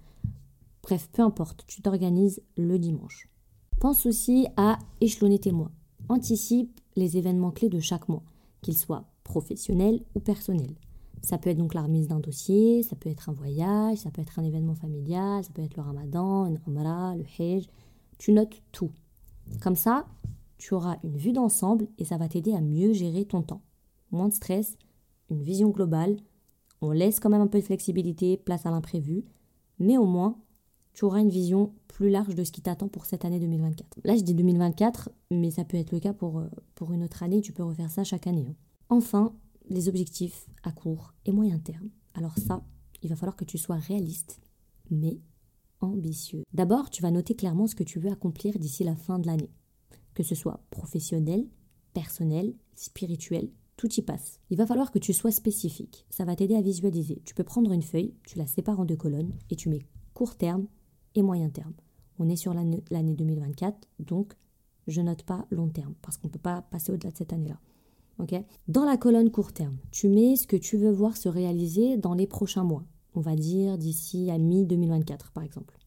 bref, 0.83 1.09
peu 1.13 1.23
importe, 1.23 1.65
tu 1.67 1.83
t'organises 1.83 2.43
le 2.57 2.79
dimanche. 2.79 3.29
Pense 3.81 4.07
aussi 4.07 4.47
à 4.57 4.79
échelonner 5.01 5.39
tes 5.39 5.53
mois. 5.53 5.73
Anticipe 6.09 6.81
les 6.97 7.17
événements 7.17 7.51
clés 7.51 7.69
de 7.69 7.81
chaque 7.81 8.09
mois, 8.09 8.23
qu'ils 8.61 8.79
soient 8.79 9.05
professionnels 9.25 10.03
ou 10.15 10.21
personnels. 10.21 10.75
Ça 11.23 11.39
peut 11.39 11.51
être 11.51 11.59
donc 11.59 11.75
la 11.75 11.83
remise 11.83 12.09
d'un 12.09 12.19
dossier, 12.19 12.83
ça 12.83 12.97
peut 12.97 13.09
être 13.09 13.29
un 13.29 13.33
voyage, 13.33 13.99
ça 13.99 14.11
peut 14.11 14.21
être 14.21 14.39
un 14.39 14.45
événement 14.45 14.75
familial, 14.75 15.45
ça 15.45 15.51
peut 15.53 15.63
être 15.63 15.77
le 15.77 15.83
ramadan, 15.83 16.47
une 16.47 16.59
umrah, 16.67 17.15
le 17.17 17.25
hajj. 17.39 17.69
Tu 18.19 18.33
notes 18.33 18.63
tout. 18.73 18.91
Comme 19.61 19.77
ça, 19.77 20.07
tu 20.59 20.75
auras 20.75 20.97
une 21.05 21.17
vue 21.17 21.33
d'ensemble 21.33 21.89
et 21.99 22.05
ça 22.05 22.17
va 22.17 22.29
t'aider 22.29 22.53
à 22.53 22.61
mieux 22.61 22.93
gérer 22.93 23.25
ton 23.25 23.43
temps. 23.43 23.63
Moins 24.11 24.29
de 24.29 24.35
stress, 24.35 24.77
une 25.31 25.43
vision 25.43 25.71
globale, 25.71 26.17
on 26.83 26.91
laisse 26.91 27.21
quand 27.21 27.31
même 27.31 27.41
un 27.41 27.47
peu 27.47 27.61
de 27.61 27.65
flexibilité, 27.65 28.37
place 28.37 28.67
à 28.67 28.71
l'imprévu, 28.71 29.25
mais 29.79 29.97
au 29.97 30.05
moins, 30.05 30.39
tu 30.93 31.05
auras 31.05 31.21
une 31.21 31.31
vision 31.31 31.73
plus 31.89 32.11
large 32.11 32.35
de 32.35 32.45
ce 32.45 32.53
qui 32.53 32.61
t'attend 32.61 32.89
pour 32.89 33.07
cette 33.07 33.25
année 33.25 33.41
2024. 33.41 34.01
Là, 34.05 34.17
je 34.17 34.23
dis 34.23 34.35
2024, 34.35 35.11
mais 35.31 35.51
ça 35.51 35.65
peut 35.65 35.77
être 35.79 35.93
le 35.93 36.01
cas 36.01 36.13
pour, 36.13 36.39
euh, 36.39 36.49
pour 36.75 36.93
une 36.93 37.03
autre 37.03 37.23
année. 37.23 37.41
Tu 37.41 37.53
peux 37.53 37.63
refaire 37.63 37.91
ça 37.91 38.05
chaque 38.05 38.27
année. 38.27 38.47
Hein. 38.49 38.57
Enfin, 38.91 39.35
les 39.71 39.89
objectifs 39.89 40.47
à 40.65 40.73
court 40.73 41.15
et 41.25 41.33
moyen 41.33 41.59
terme. 41.59 41.89
Alors 42.15 42.37
ça, 42.37 42.63
il 43.03 43.09
va 43.09 43.17
falloir 43.17 43.37
que 43.37 43.45
tu 43.45 43.59
sois 43.59 43.77
réaliste, 43.77 44.41
mais 44.91 45.19
ambitieux. 45.81 46.43
D'abord, 46.53 46.91
tu 46.91 47.03
vas 47.03 47.11
noter 47.11 47.35
clairement 47.35 47.67
ce 47.67 47.75
que 47.75 47.85
tu 47.85 47.99
veux 47.99 48.11
accomplir 48.11 48.59
d'ici 48.59 48.85
la 48.85 48.97
fin 48.97 49.19
de 49.19 49.27
l'année. 49.27 49.51
Que 50.15 50.23
ce 50.23 50.35
soit 50.35 50.63
professionnel, 50.71 51.47
personnel, 51.95 52.55
spirituel, 52.75 53.51
tout 53.77 53.93
y 53.95 54.03
passe. 54.03 54.41
Il 54.51 54.59
va 54.59 54.67
falloir 54.67 54.91
que 54.93 54.99
tu 54.99 55.13
sois 55.13 55.33
spécifique. 55.33 56.07
Ça 56.11 56.25
va 56.25 56.37
t'aider 56.37 56.57
à 56.57 56.63
visualiser. 56.63 57.23
Tu 57.25 57.35
peux 57.35 57.45
prendre 57.45 57.73
une 57.73 57.83
feuille, 57.83 58.15
tu 58.25 58.39
la 58.39 58.47
sépares 58.47 58.81
en 58.81 58.85
deux 58.85 58.97
colonnes 58.97 59.33
et 59.51 59.57
tu 59.57 59.69
mets 59.69 59.87
court 60.15 60.37
terme 60.37 60.67
et 61.15 61.23
moyen 61.23 61.49
terme. 61.49 61.75
On 62.19 62.29
est 62.29 62.37
sur 62.37 62.55
l'année 62.55 63.15
2024, 63.15 63.89
donc 63.99 64.35
je 64.87 65.01
note 65.01 65.23
pas 65.23 65.47
long 65.51 65.69
terme 65.69 65.95
parce 66.03 66.17
qu'on 66.17 66.29
ne 66.29 66.33
peut 66.33 66.39
pas 66.39 66.63
passer 66.63 66.93
au-delà 66.93 67.11
de 67.11 67.17
cette 67.17 67.33
année-là. 67.33 67.59
dans 68.69 68.85
la 68.85 68.97
colonne 68.97 69.31
court 69.31 69.53
terme, 69.53 69.77
tu 69.91 70.09
mets 70.09 70.37
ce 70.37 70.47
que 70.47 70.57
tu 70.57 70.77
veux 70.77 70.93
voir 70.93 71.17
se 71.17 71.29
réaliser 71.29 71.97
dans 71.97 72.15
les 72.15 72.27
prochains 72.27 72.65
mois. 72.65 72.85
On 73.15 73.21
va 73.21 73.35
dire 73.35 73.79
d'ici 73.79 74.31
à 74.31 74.39
mi-2024 74.39 75.33
par 75.33 75.43
exemple. 75.43 75.79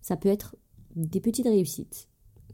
Ça 0.00 0.16
peut 0.16 0.28
être 0.28 0.56
des 0.96 1.20
petites 1.20 1.46
réussites, 1.46 2.07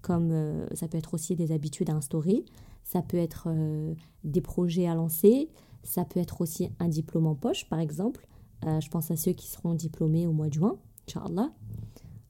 comme 0.04 0.32
euh, 0.32 0.66
ça 0.74 0.86
peut 0.86 0.98
être 0.98 1.14
aussi 1.14 1.34
des 1.34 1.50
habitudes 1.50 1.88
à 1.88 1.94
instaurer, 1.94 2.44
ça 2.84 3.00
peut 3.00 3.16
être 3.16 3.48
euh, 3.48 3.94
des 4.22 4.42
projets 4.42 4.86
à 4.86 4.94
lancer, 4.94 5.48
ça 5.82 6.04
peut 6.04 6.20
être 6.20 6.42
aussi 6.42 6.68
un 6.78 6.88
diplôme 6.88 7.26
en 7.26 7.34
poche 7.34 7.68
par 7.70 7.80
exemple. 7.80 8.28
Euh, 8.66 8.80
je 8.80 8.90
pense 8.90 9.10
à 9.10 9.16
ceux 9.16 9.32
qui 9.32 9.48
seront 9.48 9.72
diplômés 9.72 10.26
au 10.26 10.32
mois 10.32 10.48
de 10.48 10.54
juin, 10.54 10.76
Inch'Allah. 11.08 11.50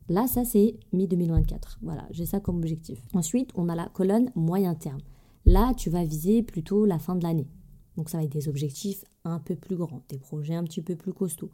Là, 0.09 0.29
ça 0.29 0.45
c'est 0.45 0.77
mi-2024. 0.93 1.79
Voilà, 1.83 2.07
j'ai 2.13 2.27
ça 2.27 2.39
comme 2.39 2.59
objectif. 2.59 3.03
Ensuite, 3.13 3.51
on 3.57 3.69
a 3.69 3.75
la 3.75 3.89
colonne 3.89 4.31
moyen 4.37 4.77
terme. 4.77 5.01
Là, 5.45 5.75
tu 5.77 5.91
vas 5.91 6.05
viser 6.05 6.45
plutôt 6.45 6.85
la 6.85 7.01
fin 7.01 7.17
de 7.17 7.25
l'année. 7.25 7.49
Donc 7.97 8.09
ça 8.09 8.19
va 8.19 8.25
être 8.25 8.33
des 8.33 8.49
objectifs 8.49 9.05
un 9.25 9.41
peu 9.41 9.57
plus 9.57 9.77
grands, 9.77 10.05
des 10.09 10.19
projets 10.19 10.55
un 10.55 10.63
petit 10.63 10.83
peu 10.83 10.95
plus 10.95 11.13
costauds, 11.13 11.51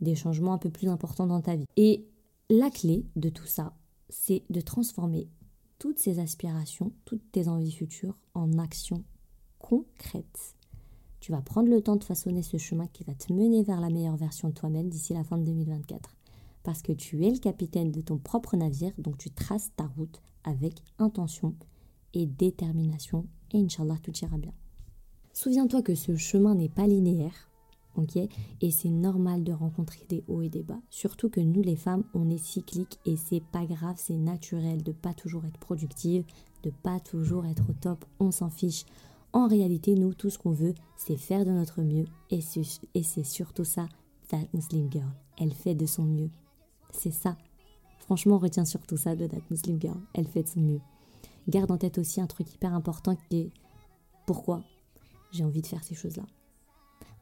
des 0.00 0.16
changements 0.16 0.52
un 0.52 0.58
peu 0.58 0.70
plus 0.70 0.88
importants 0.88 1.28
dans 1.28 1.40
ta 1.40 1.54
vie. 1.54 1.66
Et 1.76 2.08
la 2.48 2.70
clé 2.70 3.06
de 3.14 3.28
tout 3.28 3.46
ça, 3.46 3.76
c'est 4.08 4.42
de 4.50 4.60
transformer 4.60 5.28
toutes 5.80 5.98
ces 5.98 6.20
aspirations, 6.20 6.92
toutes 7.04 7.32
tes 7.32 7.48
envies 7.48 7.72
futures 7.72 8.16
en 8.34 8.58
actions 8.58 9.02
concrètes. 9.58 10.54
Tu 11.18 11.32
vas 11.32 11.42
prendre 11.42 11.68
le 11.68 11.82
temps 11.82 11.96
de 11.96 12.04
façonner 12.04 12.42
ce 12.42 12.56
chemin 12.56 12.86
qui 12.86 13.02
va 13.02 13.14
te 13.14 13.32
mener 13.32 13.64
vers 13.64 13.80
la 13.80 13.90
meilleure 13.90 14.16
version 14.16 14.50
de 14.50 14.54
toi-même 14.54 14.88
d'ici 14.88 15.12
la 15.12 15.24
fin 15.24 15.38
de 15.38 15.44
2024 15.44 16.14
parce 16.62 16.82
que 16.82 16.92
tu 16.92 17.24
es 17.24 17.30
le 17.30 17.38
capitaine 17.38 17.90
de 17.90 18.00
ton 18.00 18.18
propre 18.18 18.56
navire, 18.56 18.92
donc 18.98 19.18
tu 19.18 19.30
traces 19.30 19.70
ta 19.76 19.86
route 19.86 20.20
avec 20.44 20.82
intention 20.98 21.54
et 22.12 22.26
détermination, 22.26 23.26
et 23.52 23.58
Inch'Allah, 23.58 23.96
tout 24.02 24.12
ira 24.18 24.36
bien. 24.36 24.52
Souviens-toi 25.32 25.82
que 25.82 25.94
ce 25.94 26.16
chemin 26.16 26.54
n'est 26.54 26.68
pas 26.68 26.86
linéaire, 26.86 27.49
ok? 27.96 28.16
Et 28.60 28.70
c'est 28.70 28.90
normal 28.90 29.44
de 29.44 29.52
rencontrer 29.52 30.04
des 30.08 30.24
hauts 30.28 30.42
et 30.42 30.48
des 30.48 30.62
bas. 30.62 30.80
Surtout 30.90 31.28
que 31.28 31.40
nous, 31.40 31.62
les 31.62 31.76
femmes, 31.76 32.04
on 32.14 32.28
est 32.30 32.42
cycliques 32.42 32.98
et 33.06 33.16
c'est 33.16 33.42
pas 33.52 33.64
grave, 33.64 33.96
c'est 33.98 34.16
naturel 34.16 34.82
de 34.82 34.92
pas 34.92 35.14
toujours 35.14 35.44
être 35.44 35.58
productive, 35.58 36.24
de 36.62 36.70
pas 36.70 37.00
toujours 37.00 37.46
être 37.46 37.64
au 37.68 37.72
top, 37.72 38.04
on 38.18 38.30
s'en 38.30 38.50
fiche. 38.50 38.84
En 39.32 39.46
réalité, 39.46 39.94
nous, 39.94 40.14
tout 40.14 40.30
ce 40.30 40.38
qu'on 40.38 40.50
veut, 40.50 40.74
c'est 40.96 41.16
faire 41.16 41.44
de 41.44 41.50
notre 41.50 41.82
mieux 41.82 42.06
et 42.30 42.40
c'est 42.40 43.24
surtout 43.24 43.64
ça, 43.64 43.88
that 44.28 44.46
Muslim 44.52 44.90
girl. 44.90 45.12
Elle 45.38 45.52
fait 45.52 45.74
de 45.74 45.86
son 45.86 46.04
mieux. 46.04 46.30
C'est 46.92 47.12
ça. 47.12 47.36
Franchement, 48.00 48.38
retiens 48.38 48.64
surtout 48.64 48.96
ça 48.96 49.14
de 49.14 49.26
That 49.26 49.42
Muslim 49.50 49.80
Girl. 49.80 50.00
Elle 50.14 50.26
fait 50.26 50.42
de 50.42 50.48
son 50.48 50.60
mieux. 50.60 50.80
Garde 51.48 51.70
en 51.70 51.78
tête 51.78 51.96
aussi 51.98 52.20
un 52.20 52.26
truc 52.26 52.52
hyper 52.52 52.74
important 52.74 53.16
qui 53.28 53.36
est 53.36 53.50
pourquoi 54.26 54.64
j'ai 55.30 55.44
envie 55.44 55.62
de 55.62 55.66
faire 55.68 55.84
ces 55.84 55.94
choses-là. 55.94 56.24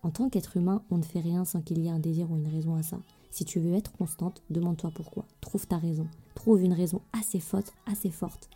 En 0.03 0.11
tant 0.11 0.29
qu'être 0.29 0.57
humain, 0.57 0.83
on 0.91 0.99
ne 0.99 1.03
fait 1.03 1.21
rien 1.21 1.45
sans 1.45 1.61
qu'il 1.61 1.79
y 1.81 1.89
ait 1.89 1.91
un 1.91 1.99
désir 1.99 2.31
ou 2.31 2.37
une 2.37 2.49
raison 2.49 2.77
à 2.77 2.83
ça. 2.83 2.99
Si 3.31 3.45
tu 3.45 3.59
veux 3.59 3.75
être 3.75 3.93
constante, 3.93 4.43
demande-toi 4.51 4.91
pourquoi. 4.95 5.27
Trouve 5.41 5.67
ta 5.67 5.79
raison. 5.79 6.07
Trouve 6.35 6.63
une 6.63 6.73
raison 6.73 7.01
assez 7.13 7.41
forte, 7.41 7.75
assez 7.87 8.11
forte. 8.11 8.49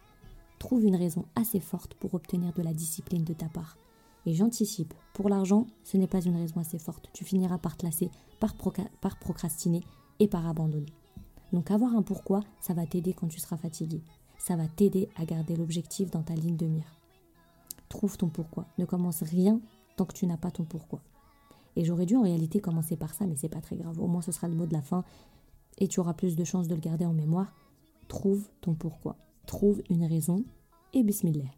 Trouve 0.58 0.84
une 0.84 0.96
raison 0.96 1.24
assez 1.34 1.58
forte 1.58 1.94
pour 1.94 2.14
obtenir 2.14 2.52
de 2.52 2.62
la 2.62 2.72
discipline 2.72 3.24
de 3.24 3.34
ta 3.34 3.48
part. 3.48 3.76
Et 4.24 4.34
j'anticipe, 4.34 4.94
pour 5.14 5.28
l'argent, 5.28 5.66
ce 5.82 5.96
n'est 5.96 6.06
pas 6.06 6.20
une 6.20 6.36
raison 6.36 6.60
assez 6.60 6.78
forte. 6.78 7.10
Tu 7.12 7.24
finiras 7.24 7.58
par 7.58 7.76
te 7.76 7.84
lasser, 7.84 8.08
par, 8.38 8.54
par 9.00 9.18
procrastiner 9.18 9.82
et 10.20 10.28
par 10.28 10.46
abandonner. 10.46 10.92
Donc 11.52 11.70
avoir 11.70 11.94
un 11.96 12.02
pourquoi, 12.02 12.40
ça 12.60 12.72
va 12.72 12.86
t'aider 12.86 13.12
quand 13.12 13.26
tu 13.26 13.40
seras 13.40 13.56
fatigué. 13.56 14.00
Ça 14.38 14.56
va 14.56 14.68
t'aider 14.68 15.08
à 15.16 15.24
garder 15.24 15.56
l'objectif 15.56 16.10
dans 16.10 16.22
ta 16.22 16.34
ligne 16.34 16.56
de 16.56 16.66
mire. 16.66 16.96
Trouve 17.88 18.16
ton 18.16 18.28
pourquoi. 18.28 18.66
Ne 18.78 18.84
commence 18.84 19.22
rien 19.22 19.60
tant 19.96 20.04
que 20.04 20.14
tu 20.14 20.26
n'as 20.26 20.36
pas 20.36 20.50
ton 20.50 20.64
pourquoi. 20.64 21.02
Et 21.76 21.84
j'aurais 21.84 22.06
dû 22.06 22.16
en 22.16 22.22
réalité 22.22 22.60
commencer 22.60 22.96
par 22.96 23.14
ça, 23.14 23.26
mais 23.26 23.36
c'est 23.36 23.48
pas 23.48 23.60
très 23.60 23.76
grave. 23.76 23.98
Au 24.00 24.06
moins 24.06 24.22
ce 24.22 24.32
sera 24.32 24.48
le 24.48 24.54
mot 24.54 24.66
de 24.66 24.72
la 24.72 24.82
fin 24.82 25.04
et 25.78 25.88
tu 25.88 26.00
auras 26.00 26.14
plus 26.14 26.36
de 26.36 26.44
chances 26.44 26.68
de 26.68 26.74
le 26.74 26.80
garder 26.80 27.06
en 27.06 27.12
mémoire. 27.12 27.54
Trouve 28.08 28.48
ton 28.60 28.74
pourquoi. 28.74 29.16
Trouve 29.46 29.82
une 29.90 30.04
raison 30.04 30.44
et 30.92 31.02
bismillah. 31.02 31.50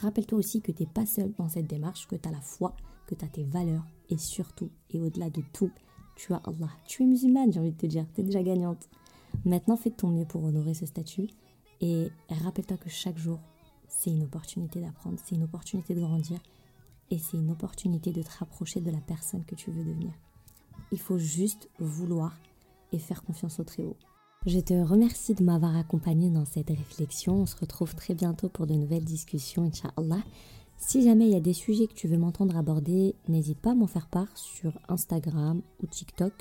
Rappelle-toi 0.00 0.38
aussi 0.38 0.60
que 0.60 0.72
tu 0.72 0.82
n'es 0.82 0.88
pas 0.88 1.06
seul 1.06 1.32
dans 1.38 1.48
cette 1.48 1.68
démarche, 1.68 2.06
que 2.08 2.16
tu 2.16 2.28
as 2.28 2.32
la 2.32 2.40
foi, 2.40 2.74
que 3.06 3.14
tu 3.14 3.24
as 3.24 3.28
tes 3.28 3.44
valeurs 3.44 3.86
et 4.10 4.18
surtout 4.18 4.70
et 4.90 5.00
au-delà 5.00 5.30
de 5.30 5.42
tout, 5.52 5.70
tu 6.16 6.32
as 6.32 6.42
Allah. 6.44 6.70
Tu 6.86 7.02
es 7.02 7.06
musulmane, 7.06 7.52
j'ai 7.52 7.60
envie 7.60 7.72
de 7.72 7.76
te 7.76 7.86
dire. 7.86 8.06
Tu 8.14 8.20
es 8.20 8.24
déjà 8.24 8.42
gagnante. 8.42 8.88
Maintenant, 9.44 9.76
fais 9.76 9.90
de 9.90 9.94
ton 9.94 10.08
mieux 10.08 10.24
pour 10.24 10.44
honorer 10.44 10.74
ce 10.74 10.86
statut. 10.86 11.28
Et 11.80 12.10
rappelle-toi 12.30 12.78
que 12.78 12.88
chaque 12.88 13.18
jour, 13.18 13.38
c'est 13.88 14.10
une 14.10 14.22
opportunité 14.22 14.80
d'apprendre, 14.80 15.18
c'est 15.24 15.34
une 15.34 15.44
opportunité 15.44 15.94
de 15.94 16.00
grandir. 16.00 16.40
Et 17.10 17.18
c'est 17.18 17.36
une 17.36 17.50
opportunité 17.50 18.12
de 18.12 18.22
te 18.22 18.38
rapprocher 18.38 18.80
de 18.80 18.90
la 18.90 19.00
personne 19.00 19.44
que 19.44 19.54
tu 19.54 19.70
veux 19.70 19.84
devenir. 19.84 20.12
Il 20.92 20.98
faut 20.98 21.18
juste 21.18 21.68
vouloir 21.78 22.32
et 22.92 22.98
faire 22.98 23.22
confiance 23.22 23.60
au 23.60 23.64
Très-Haut. 23.64 23.96
Je 24.46 24.60
te 24.60 24.74
remercie 24.74 25.34
de 25.34 25.42
m'avoir 25.42 25.76
accompagné 25.76 26.30
dans 26.30 26.44
cette 26.44 26.70
réflexion. 26.70 27.42
On 27.42 27.46
se 27.46 27.56
retrouve 27.56 27.94
très 27.96 28.14
bientôt 28.14 28.48
pour 28.48 28.66
de 28.66 28.74
nouvelles 28.74 29.04
discussions, 29.04 29.64
Inch'Allah. 29.64 30.22
Si 30.78 31.02
jamais 31.02 31.26
il 31.26 31.32
y 31.32 31.36
a 31.36 31.40
des 31.40 31.52
sujets 31.52 31.86
que 31.88 31.94
tu 31.94 32.06
veux 32.06 32.18
m'entendre 32.18 32.56
aborder, 32.56 33.16
n'hésite 33.28 33.58
pas 33.58 33.72
à 33.72 33.74
m'en 33.74 33.86
faire 33.86 34.06
part 34.06 34.28
sur 34.36 34.78
Instagram 34.88 35.62
ou 35.82 35.86
TikTok. 35.86 36.32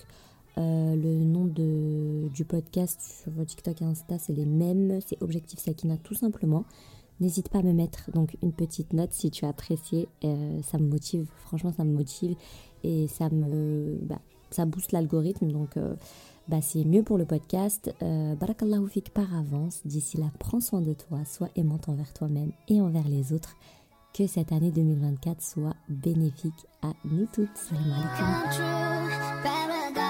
Euh, 0.57 0.95
le 0.95 1.23
nom 1.23 1.45
de, 1.45 2.29
du 2.33 2.45
podcast 2.45 3.01
sur 3.01 3.45
TikTok 3.45 3.81
et 3.81 3.85
Insta, 3.85 4.19
c'est 4.19 4.33
les 4.33 4.45
mêmes. 4.45 4.99
C'est 5.05 5.21
Objectif 5.23 5.59
Sakina 5.59 5.97
tout 5.97 6.13
simplement. 6.13 6.65
N'hésite 7.19 7.49
pas 7.49 7.59
à 7.59 7.63
me 7.63 7.73
mettre 7.73 8.11
donc 8.11 8.35
une 8.43 8.51
petite 8.51 8.93
note 8.93 9.13
si 9.13 9.31
tu 9.31 9.45
as 9.45 9.49
apprécié. 9.49 10.07
Euh, 10.23 10.61
ça 10.63 10.77
me 10.77 10.87
motive, 10.87 11.27
franchement, 11.45 11.71
ça 11.75 11.83
me 11.83 11.93
motive 11.93 12.35
et 12.83 13.07
ça 13.07 13.29
me, 13.29 13.97
bah, 14.01 14.19
ça 14.51 14.65
booste 14.65 14.91
l'algorithme. 14.91 15.51
Donc, 15.51 15.77
euh, 15.77 15.95
bah, 16.47 16.61
c'est 16.61 16.83
mieux 16.83 17.03
pour 17.03 17.17
le 17.17 17.25
podcast. 17.25 17.93
Barakallahu 18.01 18.87
fik 18.87 19.11
par 19.11 19.33
avance. 19.33 19.81
D'ici 19.85 20.17
là, 20.17 20.25
prends 20.39 20.59
soin 20.59 20.81
de 20.81 20.93
toi, 20.93 21.23
sois 21.25 21.49
aimante 21.55 21.89
envers 21.89 22.13
toi-même 22.13 22.51
et 22.67 22.81
envers 22.81 23.07
les 23.07 23.33
autres 23.33 23.55
que 24.15 24.27
cette 24.27 24.53
année 24.53 24.71
2024 24.71 25.41
soit 25.41 25.75
bénéfique 25.89 26.65
à 26.81 26.93
nous 27.03 27.27
toutes. 27.33 27.49
Salam 27.55 27.91
alaikum. 29.43 30.04